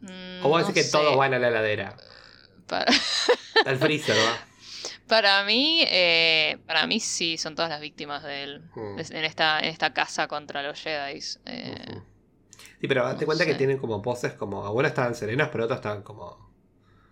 [0.00, 0.92] Mm, O vos no decís que sé.
[0.92, 1.96] todos van a la heladera.
[2.66, 2.92] Para,
[3.66, 4.46] Al freezer, ¿va?
[5.12, 8.62] para mí, eh, para mí sí son todas las víctimas de él.
[8.74, 8.98] Mm.
[8.98, 11.20] En esta, en esta casa contra los Jedi.
[11.46, 12.00] Eh.
[12.80, 14.64] Sí, pero date no cuenta que tienen como poses como.
[14.64, 16.50] Algunos estaban serenos, pero otros estaban como.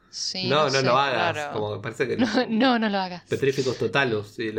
[0.08, 1.32] sí, no, no, sé, lo hagas.
[1.34, 1.52] claro.
[1.52, 2.16] Como que parece que.
[2.16, 3.22] No, no, no lo hagas.
[3.30, 3.38] Lo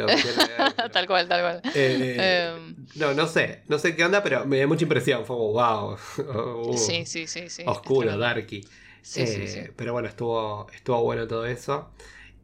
[0.07, 0.89] ahí adentro.
[0.91, 1.61] tal cual, tal cual.
[1.73, 3.63] Eh, Em, no, no sé.
[3.67, 5.25] No sé qué onda, pero me dio mucha impresión.
[5.25, 5.93] Fue como, wow.
[5.93, 7.63] uh, sí, sí, sí, sí.
[7.65, 8.61] oscuro, darky.
[9.01, 9.71] Sí, sí, Eh, sí.
[9.75, 11.91] Pero bueno, estuvo, estuvo bueno todo eso.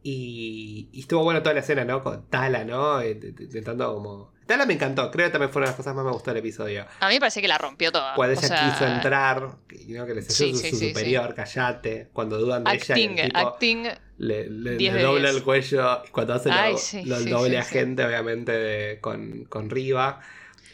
[0.02, 2.02] Y, y estuvo bueno toda la escena, ¿no?
[2.02, 3.00] Con Tala, ¿no?
[3.00, 4.32] Eh, Intentando como...
[4.46, 6.38] Tala me encantó, creo que también fue una de las cosas más me gustó del
[6.38, 6.86] episodio.
[7.00, 8.14] A mí me parece que la rompió toda.
[8.14, 10.06] Cuando o ella sea, quiso entrar, ¿no?
[10.06, 12.08] que le Sí, su, sí, su sí, superior, callate.
[12.14, 13.86] Cuando dudan de ella, el tipo acting.
[14.16, 16.02] le, le- dobla el cuello.
[16.06, 16.72] Y cuando hace lo, Ay,
[17.04, 20.20] lo- el sí, doble agente, obviamente, de- con, con Riva.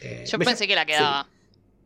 [0.01, 1.27] Eh, Yo pensé que la quedaba.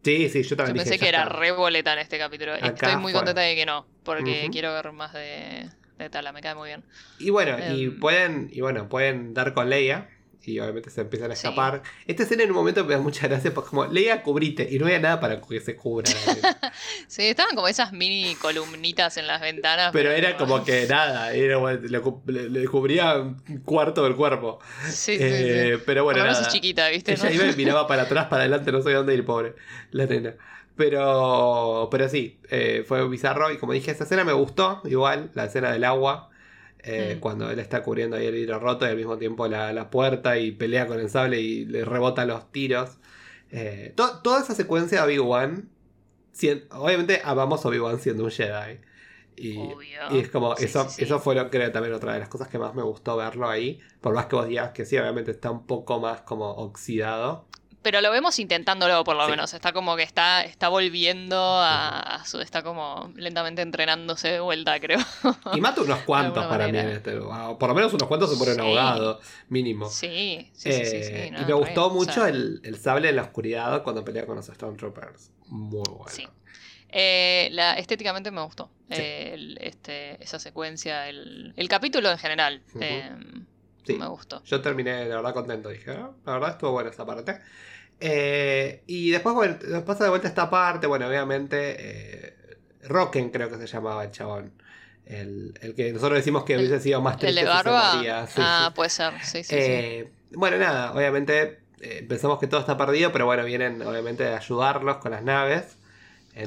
[0.03, 1.25] Sí, sí, yo Yo también dije, pensé que era está.
[1.25, 2.53] re boleta en este capítulo.
[2.53, 6.41] Acá Estoy muy contenta de que no, porque quiero ver más de, de Tala, me
[6.41, 6.85] cae muy bien.
[7.17, 7.99] Y bueno, y Em.
[7.99, 10.09] pueden, y bueno, pueden dar con Leia.
[10.43, 11.45] Y obviamente se empiezan a Sí.
[11.47, 11.83] escapar.
[12.07, 14.85] Esta escena en un momento me da mucha gracia porque como Leia cubrite y no
[14.85, 16.09] había nada para que se cubra.
[17.07, 19.91] Sí, estaban como esas mini columnitas en las ventanas.
[19.91, 24.59] Pero era como que nada, era, le, cu- le- le cubría un cuarto del cuerpo.
[24.85, 25.83] Sí, sí, Eh, sí.
[25.85, 26.41] Pero bueno, nada.
[26.41, 27.13] es chiquita, ¿viste?
[27.13, 27.31] Ella ¿no?
[27.35, 29.55] iba y miraba para atrás, para adelante, no sabía dónde ir, pobre,
[29.91, 30.35] la nena.
[30.93, 35.45] Pero, pero sí, eh, fue bizarro y como dije, esa escena me gustó, igual, la
[35.45, 36.28] escena del agua,
[36.83, 37.19] eh, Mm.
[37.19, 40.37] cuando él está cubriendo ahí el vidrio roto y al mismo tiempo la, la puerta
[40.37, 42.97] y pelea con el sable y le rebotan los tiros.
[43.51, 45.69] Eh, to- toda esa secuencia de Obi-Wan,
[46.71, 48.79] obviamente amamos Obi-Wan siendo un Jedi.
[49.35, 49.57] Y,
[50.11, 51.03] es como, Sí, eso, sí, sí.
[51.05, 53.79] eso fue lo, creo también otra de las cosas que más me gustó verlo ahí.
[54.01, 57.47] Por más que vos digas que sí, obviamente está un poco más como oxidado.
[57.81, 59.31] Pero lo vemos intentándolo, por lo Sí.
[59.31, 59.53] menos.
[59.53, 62.41] Está como que está, está volviendo a, a su.
[62.41, 64.99] Está como lentamente entrenándose de vuelta, creo.
[65.53, 67.13] Y mata unos cuantos para mí en este.
[67.17, 68.61] Por lo menos unos cuantos se mueren Sí.
[68.61, 69.89] ahogados, mínimo.
[69.89, 71.03] Sí, sí, sí, sí.
[71.03, 73.21] sí, Eh, no, y me re, gustó o mucho sea, el, el sable en la
[73.23, 75.31] oscuridad cuando pelea con los Stormtroopers.
[75.47, 76.31] Muy bueno.
[76.91, 78.71] Eh, la, estéticamente me gustó.
[78.89, 82.61] Eh, el- este, esa secuencia, el, el capítulo en general.
[82.81, 83.09] Eh,
[83.85, 83.97] Sí.
[83.97, 84.43] Me gustó.
[84.43, 85.69] Yo terminé, la verdad, contento.
[85.69, 87.39] Dije, "Ah, la verdad estuvo buena esa parte.
[87.99, 90.87] Eh, y después, bueno, nos pasa de vuelta esta parte.
[90.87, 92.33] Bueno, obviamente, eh,
[92.83, 94.53] Rocken creo que se llamaba el chabón.
[95.05, 97.69] El, el que nosotros decimos que El- hubiese sido más ¿El triste de si se
[97.69, 97.91] barba?
[98.27, 98.73] Sí, ah, sí.
[98.75, 99.13] puede ser.
[99.23, 99.55] Sí, sí, sí.
[99.55, 104.37] Eh, Bueno, nada, obviamente eh, pensamos que todo está perdido, pero bueno, vienen obviamente a
[104.37, 105.77] ayudarlos con las naves.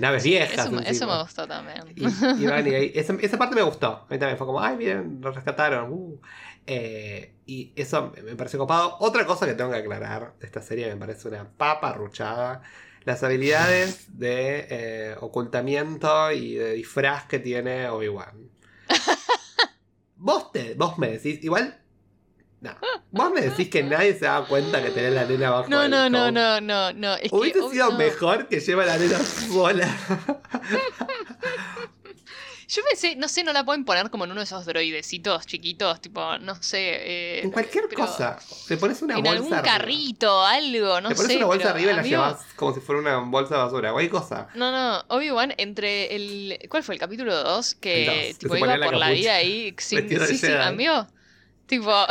[0.01, 0.67] Naves viejas.
[0.67, 1.83] Eso, eso me gustó también.
[1.97, 2.05] Y,
[2.43, 3.89] y van y ahí- esa, esa parte me gustó.
[3.89, 5.93] A mí también fue como, ay, miren, lo rescataron.
[5.93, 6.21] uh".
[6.67, 8.97] Eh, y eso me- pareció copado.
[9.01, 12.63] Otra cosa que tengo que aclarar de esta serie me parece una papa arruchada.
[13.05, 18.49] Las habilidades de eh, ocultamiento y de disfraz que tiene Obi-Wan.
[20.17, 21.79] vos, te, vos me decís, igual.
[22.61, 22.71] No,
[23.11, 25.69] vos me decís que nadie se da cuenta que tenés la nena abajo.
[25.69, 27.15] No, no, no, no, no, no.
[27.17, 27.99] Es que, Hubiese sido no.
[27.99, 29.89] mejor que lleva la nena sola.
[32.75, 36.01] Yo pensé, no sé, no la pueden poner como en uno de esos droidecitos chiquitos,
[36.01, 36.79] tipo, no sé.
[36.81, 38.39] eh, En cualquier pero cosa.
[38.71, 39.37] Le pones una en bolsa.
[39.37, 39.73] algún arriba.
[39.79, 41.37] carrito, algo, no Le pones sé.
[41.37, 43.93] una bolsa arriba y la llevas como si fuera una bolsa de basura.
[43.93, 44.49] Cualquier cosa.
[44.55, 46.59] No, no, Obi-Wan entre el...
[46.71, 47.73] ¿Cuál fue el capítulo 2?
[47.75, 49.21] El Que dos, que tipo iba la por la capucha.
[49.21, 50.09] vida ahí sin...
[50.27, 51.07] Sí, sí, amigo.
[51.67, 52.07] Tipo...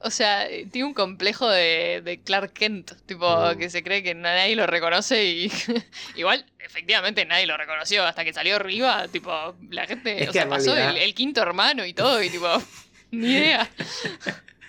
[0.00, 3.58] O sea, tiene un complejo de, de Clark Kent, tipo, Mm.
[3.58, 5.50] que se cree que nadie lo reconoce y
[6.16, 10.42] igual, efectivamente, nadie lo reconoció hasta que salió arriba, tipo, la gente, Es o sea,
[10.44, 12.46] en pasó realidad- el, el quinto hermano y todo, y tipo,
[13.10, 13.68] ni idea.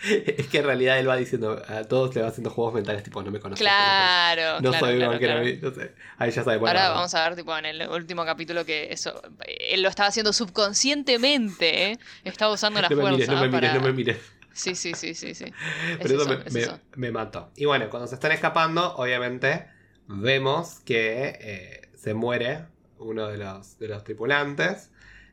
[0.04, 3.22] es que en realidad él va diciendo, a todos le va haciendo juegos mentales tipo,
[3.22, 3.62] no me conoces.
[3.62, 5.34] Claro, No claro, soy claro, claro.
[5.40, 5.92] Navi, no sé.
[6.18, 6.80] Ahí ya sabe, bueno.
[6.80, 10.32] Ahora vamos a ver, tipo, en el último capítulo que eso, él lo estaba haciendo
[10.34, 12.00] subconscientemente, ¿eh?
[12.24, 13.74] Estaba usando la no me fuerza mires, no me mires, para...
[13.80, 14.18] no me mires.
[14.60, 15.56] Sí, sí, sí, sí, sí.
[16.02, 16.82] Pero eso, eso, me, es me- eso.
[16.96, 17.52] me mató.
[17.56, 19.68] Y bueno, cuando se están escapando, obviamente,
[20.08, 22.66] vemos que eh, se muere
[22.98, 24.92] uno de los, de los tripulantes.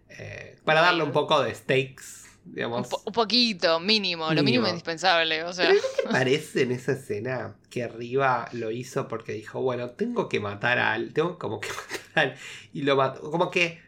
[0.09, 2.27] eh, para darle un poco de stakes,
[2.75, 2.89] Un, digamos.
[2.89, 5.69] po- un poquito, mínimo, lo mínimo indispensable, o sea...
[5.69, 10.29] Pero ¿no te parece en esa escena que arriba lo hizo porque dijo, bueno, tengo
[10.29, 11.69] que matar a al, tengo como que
[12.15, 12.39] matar a al,
[12.73, 13.81] y lo mató, como que,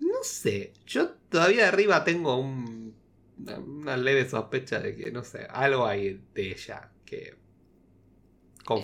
[0.00, 2.96] no sé, yo todavía arriba tengo un,
[3.38, 7.36] una, una leve sospecha de que, no sé, algo hay de ella que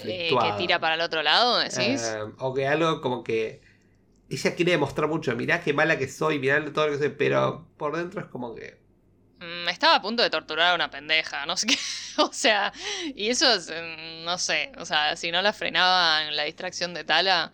[0.02, 0.38] eh, conflictuado.
[0.38, 2.18] que tira para el otro lado, decís.
[2.18, 3.62] Eh, o que algo como que
[4.28, 7.68] ella quiere demostrar mucho, mirá qué mala que soy, mirá todo lo que soy, pero
[7.78, 8.80] por dentro es como que...
[9.38, 11.76] Mm, Estaba a punto de torturar a una pendeja, no sé qué.
[12.18, 12.72] O sea,
[13.14, 17.04] y eso es, mm, no sé, o sea, si no la frenaban la distracción de
[17.04, 17.50] Tala,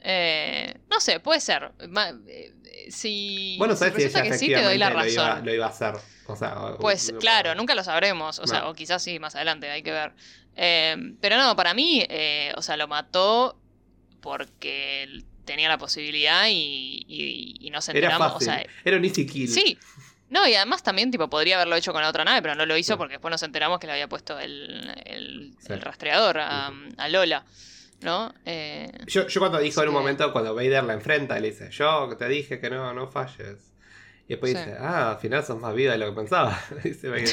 [0.00, 1.72] eh, no sé, puede ser.
[1.88, 2.54] Ma- eh, eh,
[2.90, 5.12] Si, Bueno, sabes si ella que sí, te doy la lo razón.
[5.12, 5.94] iba, lo iba a hacer.
[6.26, 9.82] O sea, Pues claro, nunca lo sabremos, o sea, o quizás sí, más adelante, hay
[9.82, 10.12] que ver.
[10.56, 13.58] Eh, pero no, para mí, eh, o sea, lo mató
[14.20, 18.48] porque tenía la posibilidad y, y- y nos Era enteramos, fácil.
[18.48, 19.48] o sea, Era un easy kill.
[19.48, 19.78] Sí.
[20.28, 22.76] No, y además también, tipo, podría haberlo hecho con la otra nave, pero no lo
[22.76, 22.98] hizo Sí.
[22.98, 25.72] porque después nos enteramos que le había puesto el, el, Sí.
[25.72, 26.94] el rastreador a, Ujú.
[26.98, 27.46] a Lola,
[28.02, 28.32] ¿no?
[28.44, 29.82] Eh, Yo, yo cuando dijo Sí.
[29.82, 33.08] en un momento, cuando Vader la enfrenta, le dice, yo te dije que no, no
[33.08, 33.72] falles.
[34.26, 34.58] Y después Sí.
[34.58, 36.58] dice, ah, al final sos más viva de lo que pensaba.
[36.84, 37.28] dice Vader.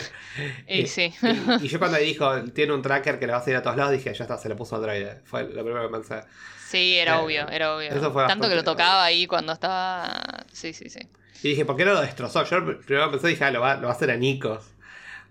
[0.68, 1.14] y Eh, sí.
[1.62, 3.76] Y, y yo cuando dijo, tiene un tracker que le va a seguir a todos
[3.78, 5.22] lados, dije, ya está, se le puso al droide.
[5.26, 6.22] Fue lo primero que pensé.
[6.68, 7.90] Sí, era eh, obvio, era obvio.
[7.92, 10.46] eso fue Tanto que lo tocaba ahí cuando estaba...
[10.52, 11.00] Sí, sí, sí.
[11.44, 12.44] Y dije, ¿por qué no lo destrozó?
[12.44, 14.64] Yo primero pensé, dije, ah, lo va, lo va a hacer a Nikos.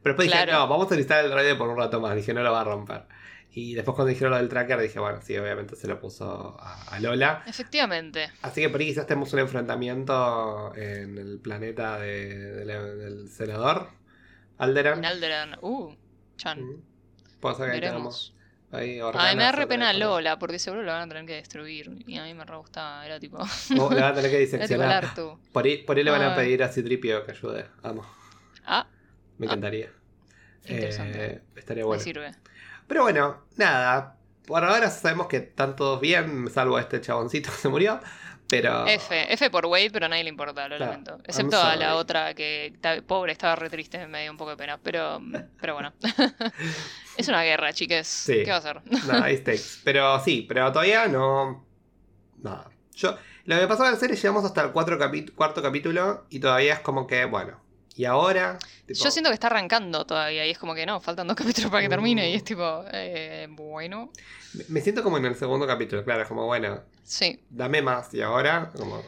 [0.03, 2.15] Pero después dije, no, vamos a necesitar el droide por un rato más.
[2.15, 3.03] Dije, no lo va a romper.
[3.57, 6.83] Y después cuando dijeron lo del tracker, dije, bueno, sí, obviamente se lo puso a,
[6.95, 7.45] a Lola.
[7.47, 8.31] Efectivamente.
[8.43, 13.29] Así que por ahí quizás tenemos un enfrentamiento en el planeta de- de la- del
[13.29, 13.89] senador,
[14.59, 14.99] Alderan.
[14.99, 15.57] En Alderaan.
[15.63, 15.95] Uh,
[16.37, 16.61] Chan.
[16.63, 16.83] Mm.
[17.41, 18.35] Puede ser que ahí Veremos.
[18.73, 19.93] ahí A mí me da re pena.
[19.93, 22.03] Lola, porque seguro lo van a tener que destruir.
[22.09, 23.39] Y a mí me re gustaba, era tipo.
[23.39, 25.15] O le van a tener que diseccionar.
[25.53, 27.67] Por ahí, por ahí le van a pedir a Citripio que ayude.
[27.83, 28.07] Vamos,
[28.67, 28.87] Ah,
[29.39, 29.51] me Ah.
[29.51, 29.91] encantaría.
[30.67, 31.25] Interesante.
[31.25, 32.03] Eh, estaría me bueno.
[32.03, 32.33] sirve.
[32.87, 34.17] Pero bueno, nada.
[34.47, 38.01] Por ahora sabemos que están todos bien, salvo este chaboncito que se murió.
[38.47, 38.87] Pero.
[38.87, 41.19] F, F por Wade, pero a nadie le importa, lo Claro, lamento.
[41.25, 42.75] Excepto a la otra que,
[43.07, 44.79] pobre, estaba re triste, me dio un poco de pena.
[44.83, 45.19] Pero,
[45.59, 45.95] pero bueno.
[47.17, 48.07] es una guerra, chiques.
[48.07, 48.43] Sí.
[48.45, 48.83] ¿Qué va a hacer?
[49.07, 49.81] Nada, stakes.
[49.83, 51.65] Pero sí, pero todavía no.
[52.43, 52.71] Nada.
[52.95, 53.17] Yo.
[53.47, 56.75] Lo que pasó en la serie, llegamos hasta el cuatro capi- cuarto capítulo y todavía
[56.75, 57.61] es como que, bueno.
[57.97, 58.59] Y ahora.
[58.87, 61.71] Tipo, Yo siento que está arrancando todavía y es como que no, faltan dos capítulos
[61.71, 62.45] para que termine y es Mm.
[62.45, 64.11] tipo, eh, bueno.
[64.69, 68.13] me- siento como en el segundo capítulo, claro, es como, bueno, Sí, dame más.
[68.15, 69.03] Y ahora, como.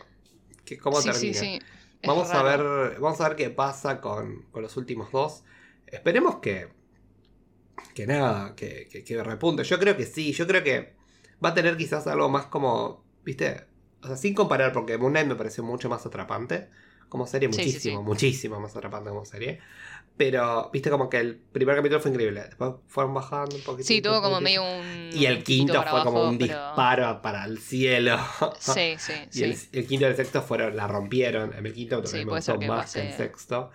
[0.64, 1.34] ¿qué- ¿Cómo sí, termina?
[1.40, 1.60] sí, sí.
[2.06, 3.00] Vamos a ver.
[3.00, 5.42] Vamos a ver qué pasa con, con los últimos dos.
[5.86, 6.68] Esperemos que.
[7.94, 9.64] Que nada, que, que, que repunte.
[9.64, 10.94] Yo creo que sí, yo creo que
[11.44, 13.04] va a tener quizás algo más como.
[13.24, 13.66] ¿Viste?
[14.02, 16.68] O sea, sin comparar, porque Moon Knight me pareció mucho más atrapante.
[17.08, 18.04] Como serie, Sí, muchísimo, sí.
[18.04, 19.60] muchísimo más atrapante como serie.
[20.16, 22.42] Pero, viste, como que el primer capítulo fue increíble.
[22.44, 23.86] Después fueron bajando un poquito.
[23.86, 25.10] Sí, tuvo como medio un.
[25.12, 28.16] Y el quinto fue como un pero- disparo para el cielo.
[28.58, 31.52] Sí, sí, Y el, el quinto y el sexto fueron, la rompieron.
[31.52, 33.70] El quinto también me gustó que más que el sexto.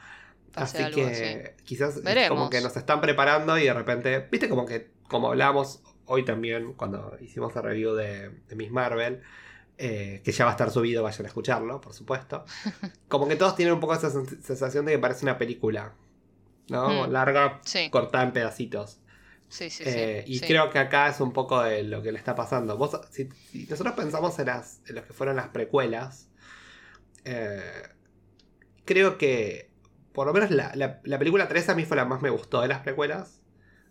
[0.55, 4.91] Así algo que quizás como que nos están preparando y de repente, viste como que,
[5.07, 9.21] como hablamos hoy también cuando hicimos el review de, de Miss Marvel,
[9.83, 12.45] eh, que ya va a estar subido, vayan a escucharlo, por supuesto.
[13.07, 15.93] Como que todos tienen un poco esa sens- sensación de que parece una película,
[16.69, 17.07] ¿no?
[17.07, 17.11] Hmm.
[17.11, 18.99] Larga, Sí, cortada en pedacitos.
[19.49, 19.83] sí, sí.
[19.85, 20.45] Eh, sí, y sí.
[20.47, 22.77] creo que acá es un poco de lo que le está pasando.
[22.77, 26.29] Vos, si, si nosotros pensamos en, las, en lo que fueron las precuelas,
[27.25, 27.61] eh,
[28.85, 29.69] creo que
[30.13, 32.61] por lo menos la, la- la película 3 a mí fue la más me gustó
[32.61, 33.39] de las precuelas,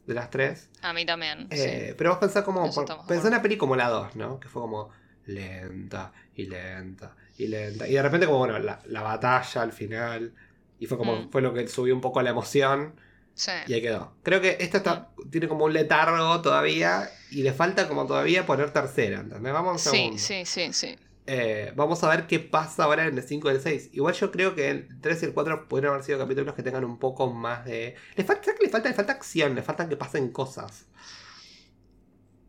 [0.06, 0.68] de las tres.
[0.82, 1.46] A mí también.
[1.50, 1.94] Eh, sí.
[1.96, 4.38] Pero vos pensás como, por- pensá en una peli como la 2, ¿no?
[4.40, 4.90] Que fue como
[5.30, 7.88] lenta y lenta y lenta.
[7.88, 10.34] Y de repente como, bueno, la, la batalla al final.
[10.78, 11.30] Y fue como, Mm.
[11.30, 13.00] fue lo que subió un poco la emoción.
[13.34, 13.52] Sí.
[13.66, 14.16] Y ahí quedó.
[14.22, 18.72] Creo que esta está, tiene como un letargo todavía y le falta como todavía poner
[18.72, 19.52] tercera, ¿entendés?
[19.52, 20.96] Vamos a Sí, sí, sí, sí.
[21.26, 23.90] Eh, vamos a ver qué pasa ahora en el 5 y el 6.
[23.92, 26.84] Igual yo creo que el 3 y el 4 pueden haber sido capítulos que tengan
[26.84, 27.94] un poco más de...
[28.16, 28.88] Le falta, ¿sabes qué le falta?
[28.88, 30.86] Le falta acción, le falta que pasen cosas.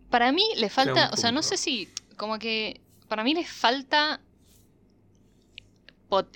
[0.10, 1.90] Para mí le falta, o sea, no sé si,
[2.22, 2.80] como que,
[3.10, 4.22] para mí le falta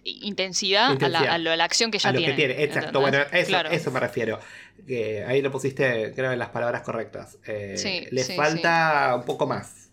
[0.03, 2.33] intensidad, A, la, a lo- a la acción que ya a lo tiene.
[2.33, 2.99] que tiene, exacto.
[2.99, 3.27] ¿entendés?
[3.29, 3.69] Bueno, eso, Claro.
[3.69, 4.39] eso me refiero.
[4.87, 7.37] Que ahí lo pusiste, creo, en las palabras correctas.
[7.45, 9.89] Eh, Sí, le sí, falta un poco más.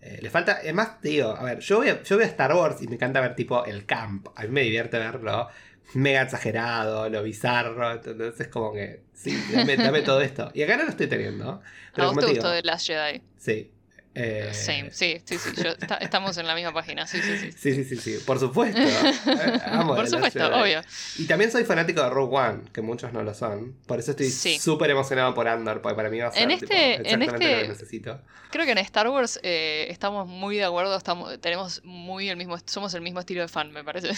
[0.00, 2.88] Eh, le falta, además, te digo, a ver, yo veo, yo veo Star Wars y
[2.88, 4.28] me encanta ver tipo el camp.
[4.36, 5.48] A mí me divierte verlo
[5.94, 7.92] mega exagerado, lo bizarro.
[7.92, 10.50] Entonces es como que, sí, dame, dame todo esto.
[10.54, 11.60] Y acá no lo estoy teniendo.
[11.92, 13.22] ¿A Pero vos como te gustó The Last Jedi?
[13.36, 13.70] sí.
[14.14, 15.50] Eh, Same, sí, sí, sí.
[15.62, 17.52] yo- está- estamos en la misma página, sí, sí, sí.
[17.52, 18.80] Sí, sí, sí, sí, por supuesto.
[19.28, 20.60] Eh, amo Por supuesto, Jedi.
[20.60, 20.80] obvio.
[21.18, 23.74] Y también soy fanático de Rogue One, que muchos no lo son.
[23.86, 24.58] Por eso estoy Sí.
[24.58, 27.26] súper emocionado por Andor, porque para mí va a ser En tipo, este- en exactamente
[27.26, 28.20] lo este- que necesito.
[28.50, 32.56] Creo que en Star Wars eh, estamos muy de acuerdo, estamos, tenemos muy el mismo,
[32.64, 34.10] somos el mismo estilo de fan, me parece.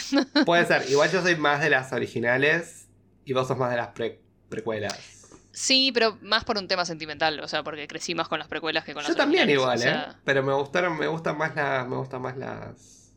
[0.46, 2.86] Puede ser, igual yo soy más de las originales
[3.24, 5.19] y vos sos más de las pre- precuelas.
[5.52, 8.84] Sí, pero más por un tema sentimental, o sea, porque crecí más con las precuelas
[8.84, 10.14] que con Yo las también originales, igual, o ¿eh?
[10.24, 13.12] Pero me gustaron, me gustan más las, me gustan más las,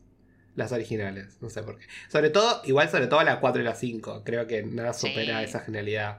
[0.56, 1.86] las originales, no sé por qué.
[2.10, 5.08] Sobre todo, igual sobre todo la 4 y la 5, creo que nada Sí.
[5.08, 6.18] supera esa genialidad.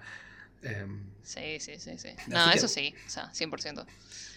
[0.62, 2.10] Em, Sí, sí, sí, sí.
[2.28, 3.84] No, que- eso sí, o sea, 100%.
[3.84, 3.88] Bueno,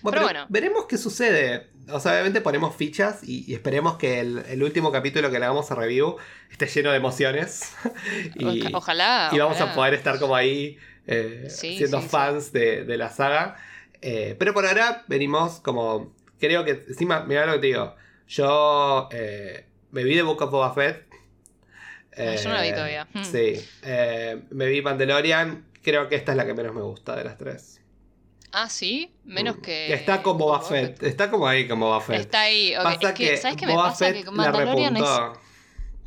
[0.03, 0.47] Pero pero bueno.
[0.49, 1.69] veremos qué sucede.
[1.91, 5.45] O sea, obviamente ponemos fichas y, y esperemos que el, el último capítulo que le
[5.45, 6.17] hagamos a review
[6.51, 7.73] esté lleno de emociones.
[8.37, 9.29] y, Oja- ojalá.
[9.33, 9.75] y vamos a ojalá.
[9.75, 10.79] poder estar como ahí
[11.09, 12.09] eh, Sí, siendo sí, sí.
[12.09, 13.57] fans de, de la saga.
[14.01, 16.15] Eh, pero por ahora venimos como.
[16.39, 17.97] Creo que encima, mira lo que te digo.
[18.29, 21.07] Yo eh, me vi de Book of Boba Fett.
[22.17, 23.09] Ah, yo no la vi todavía.
[23.13, 23.23] Hmm.
[23.25, 23.55] Sí.
[24.51, 25.67] Me vi Mandalorian.
[25.83, 27.81] Creo que esta es la que menos me gusta de las tres.
[28.53, 29.61] Ah, sí, menos Mm.
[29.61, 29.93] que.
[29.95, 31.03] Está con Boba Fett.
[31.03, 32.21] Está como ahí con Boba Fett.
[32.21, 32.75] Está ahí.
[32.77, 34.07] ok, Pasa es que, que, ¿sabes qué me pasa?
[34.07, 35.03] Fett Que Mandalorian es.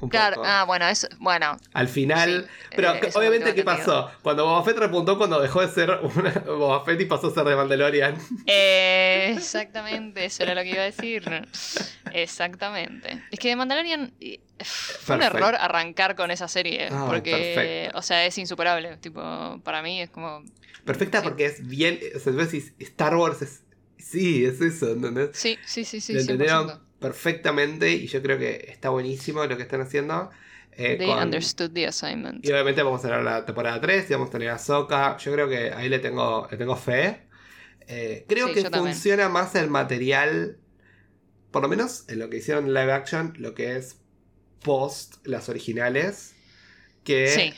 [0.01, 0.47] Un Claro, poco.
[0.47, 1.07] ah, bueno, eso.
[1.19, 1.57] Bueno.
[1.73, 2.47] Al final.
[2.49, 4.09] sí, Pero eh, obviamente, ¿qué pasó?
[4.21, 7.43] Cuando Boba Fett repuntó cuando dejó de ser una Boba Fett y pasó a ser
[7.45, 8.17] de Mandalorian.
[8.47, 11.23] Eh, exactamente, eso era lo que iba a decir.
[12.11, 13.23] Exactamente.
[13.31, 14.13] Es que de Mandalorian
[14.63, 16.87] fue un error arrancar con esa serie.
[16.91, 17.97] Ay, porque, perfecto.
[17.99, 18.97] o sea, es insuperable.
[18.97, 20.43] Tipo, para mí es como.
[20.85, 21.23] Perfecta Sí.
[21.27, 21.99] porque es bien.
[22.15, 22.33] O sea,
[22.79, 23.63] Star Wars es.
[23.97, 25.29] Sí, es eso, ¿entendés?
[25.33, 26.13] Sí, sí, sí, sí.
[26.13, 26.81] ¿Lo entendieron?
[27.01, 27.09] 100%.
[27.09, 30.29] perfectamente y yo creo que está buenísimo lo que están haciendo.
[30.73, 32.45] eh, They con- understood the assignment.
[32.45, 35.17] Y obviamente vamos a tener la temporada 3 y vamos a tener a Soka.
[35.17, 37.27] Yo creo que ahí le tengo, le tengo fe.
[37.87, 38.93] Eh, creo Sí, que también.
[38.93, 40.57] funciona más el material,
[41.51, 43.97] por lo menos en lo que hicieron live action, lo que es
[44.63, 46.33] post las originales,
[47.03, 47.53] que Sí,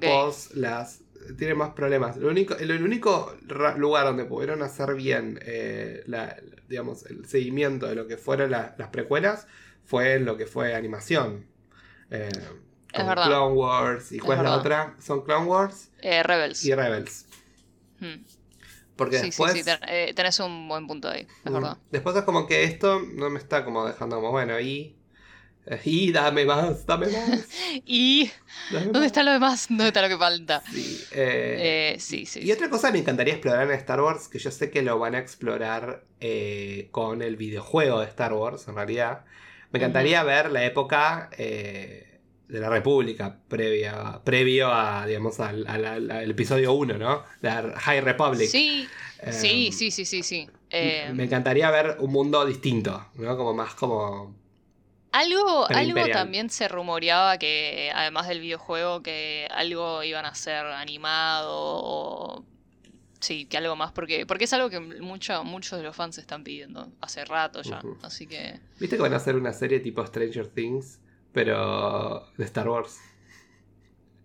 [0.00, 1.00] post las...
[1.36, 2.16] Tiene más problemas.
[2.16, 3.34] Lo único, el, único
[3.76, 6.36] lugar donde pudieron hacer bien eh, la-
[6.68, 9.46] digamos, el seguimiento de lo que fueron la- las precuelas
[9.84, 11.46] fue en lo que fue animación.
[12.10, 12.28] Eh,
[12.92, 13.26] Es verdad.
[13.26, 14.60] Clone Wars y Es cuál es la verdad.
[14.60, 14.96] otra.
[15.00, 16.64] Son Clone Wars Eh, Rebels.
[16.64, 17.26] y Rebels.
[18.00, 18.24] Hmm.
[18.96, 21.78] Porque Sí, después, sí, sí, ten- eh, tenés un buen punto ahí, es mm, verdad.
[21.90, 24.97] después es como que esto no me está como dejando como, bueno, y...
[25.84, 27.48] Y dame más, dame más.
[27.84, 28.30] ¿Y
[28.70, 29.06] dame dónde más.
[29.06, 29.66] está lo demás?
[29.68, 30.62] ¿Dónde está lo que falta?
[30.72, 32.40] Sí, eh, Eh, sí, sí.
[32.40, 32.52] Y sí.
[32.52, 35.18] otra cosa me encantaría explorar en Star Wars, que yo sé que lo van a
[35.18, 39.24] explorar eh, con el videojuego de Star Wars, en realidad.
[39.70, 46.10] Me encantaría ver la época de la República, previa, previo a, digamos, al, al- al-
[46.10, 47.22] al episodio 1, ¿no?
[47.42, 48.48] La High Republic.
[48.48, 48.88] Sí,
[49.30, 50.48] sí, sí, sí, sí, sí.
[50.70, 53.36] Eh, Me encantaría ver un mundo distinto, ¿no?
[53.36, 54.37] Como más como...
[55.18, 61.50] Algo, algo también se rumoreaba que, además del videojuego, que algo iban a ser animado
[61.50, 62.44] o...
[63.18, 66.44] Sí, que algo más, porque, porque es algo que mucho, muchos de los fans están
[66.44, 67.82] pidiendo hace rato ya.
[68.02, 68.60] Así que...
[68.78, 71.00] ¿Viste que van a hacer una serie tipo Stranger Things,
[71.32, 73.00] pero de Star Wars?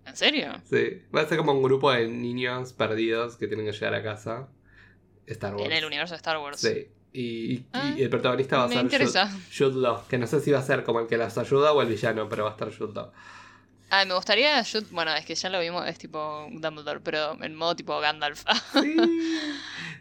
[0.05, 0.61] ¿En serio?
[0.69, 4.03] Sí, va a ser como un grupo de niños perdidos que tienen que llegar a
[4.03, 4.47] casa.
[5.25, 5.65] Star Wars.
[5.65, 6.59] En el universo de Star Wars.
[6.59, 6.87] Sí.
[7.13, 8.89] Y, Ah, y el protagonista va a ser.
[8.89, 11.71] Jude, Jude Law, que no sé si va a ser como el que las ayuda
[11.71, 13.11] o el villano, pero va a estar Jude Law.
[13.91, 17.55] Ah, me gustaría shoot, bueno, es que ya lo vimos, es tipo Dumbledore, pero en
[17.55, 18.43] modo tipo Gandalf.
[18.81, 18.95] Sí,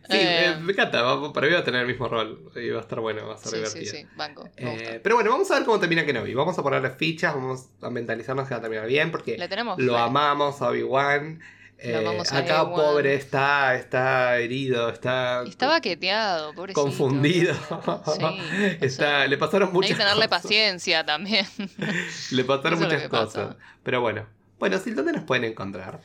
[0.08, 0.46] sí Eh.
[0.46, 2.82] eh, me encanta, va- para mí va a tener el mismo rol y va a
[2.82, 3.92] estar bueno, va a estar sí, sí, divertido.
[3.94, 4.48] sí, banco.
[4.58, 6.34] Me Eh, pero bueno, vamos a ver cómo termina Kenobi.
[6.34, 9.96] Vamos a ponerle fichas, vamos a mentalizarnos que va a terminar bien, porque tenemos lo
[9.98, 11.40] amamos a Obi-Wan.
[11.84, 16.80] Eh, a acá, pobre, está, está herido, está Está baqueteado, pobrecito.
[16.82, 17.54] confundido.
[18.04, 18.22] Sí,
[18.80, 20.42] está, sea, le pasaron Hay muchas que tenerle cosas.
[20.42, 21.46] paciencia también.
[22.30, 23.46] Le pasaron Eso muchas cosas.
[23.48, 23.56] pasa.
[23.82, 24.26] Pero bueno.
[24.58, 26.00] Bueno, Sil, ¿dónde nos pueden encontrar?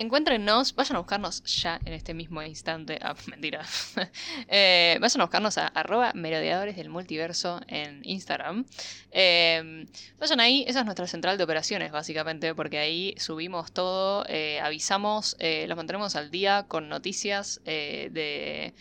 [0.00, 3.00] Encuéntrenos, vayan a buscarnos ya en este mismo instante.
[3.02, 3.64] Ah, mentira.
[4.50, 8.64] Eh, vayan a buscarnos a arroba merodeadores del multiverso en Instagram.
[9.10, 9.86] Eh,
[10.18, 15.36] vayan ahí, esa es nuestra central de operaciones, básicamente, porque ahí subimos todo, eh, avisamos,
[15.40, 18.74] los mantenemos al día con noticias de,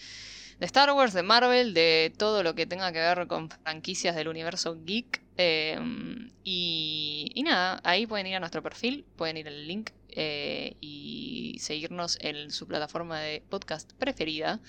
[0.59, 4.77] Star Wars, de Marvel, de todo lo que tenga que ver con franquicias del universo
[4.85, 5.21] geek.
[6.43, 11.57] Y, y nada, ahí pueden ir a nuestro perfil, pueden ir al link eh, y
[11.59, 14.59] seguirnos en su plataforma de podcast preferida.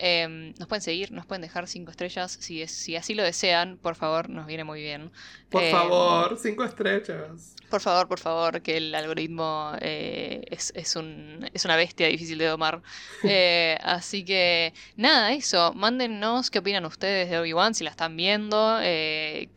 [0.00, 3.78] Eh, nos pueden seguir, nos pueden dejar cinco estrellas si, es, si así lo desean,
[3.78, 5.10] por favor, nos viene muy bien.
[5.50, 7.56] Por Eh, favor, cinco estrellas.
[7.68, 12.38] Por favor, por favor, que el algoritmo eh, es, es, un, es una bestia difícil
[12.38, 12.80] de domar.
[13.24, 15.72] Eh, así que, nada, eso.
[15.74, 19.48] Mándennos qué opinan ustedes de Obi-Wan, si la están viendo, eh,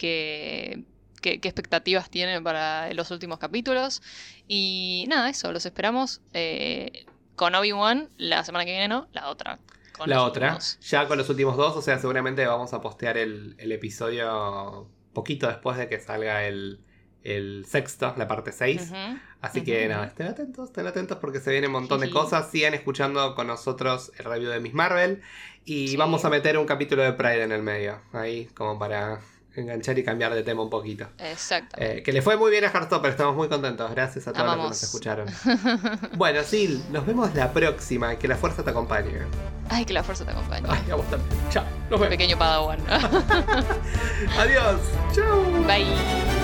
[1.21, 4.01] qué, expectativas tienen para los últimos capítulos.
[4.47, 5.51] Y nada, eso.
[5.51, 7.05] Los esperamos eh,
[7.35, 9.07] con Obi-Wan la semana que viene, ¿no?
[9.13, 9.59] La otra.
[9.97, 13.55] con La otra, ya con los últimos dos, o sea, seguramente vamos a postear el,
[13.57, 16.79] el episodio poquito después de que salga el,
[17.23, 18.81] el sexto, la parte 6.
[18.89, 19.19] Ujú.
[19.41, 22.49] Así que nada, estén atentos, estén atentos porque se viene un montón de cosas.
[22.51, 25.21] Sigan escuchando con nosotros el review de Miss Marvel.
[25.65, 25.97] Y Sí.
[25.97, 28.01] vamos a meter un capítulo de Pride en el medio.
[28.13, 29.19] Ahí, como para
[29.55, 31.07] enganchar y cambiar de tema un poquito.
[31.17, 31.75] Exacto.
[31.79, 33.89] Eh, que le fue muy bien a Heartstopper, estamos muy contentos.
[33.91, 35.27] Gracias a todos los que nos escucharon.
[36.15, 38.15] bueno, Sil, nos vemos la próxima.
[38.15, 39.11] Que la fuerza te acompañe.
[39.69, 40.67] Ay, que la fuerza te acompañe.
[40.69, 41.31] Ay, a vos también.
[41.49, 42.07] Chao, nos vemos.
[42.07, 42.79] Pequeño Padawan.
[44.37, 44.81] Adiós.
[45.13, 45.43] Chao.
[45.65, 46.40] Bye.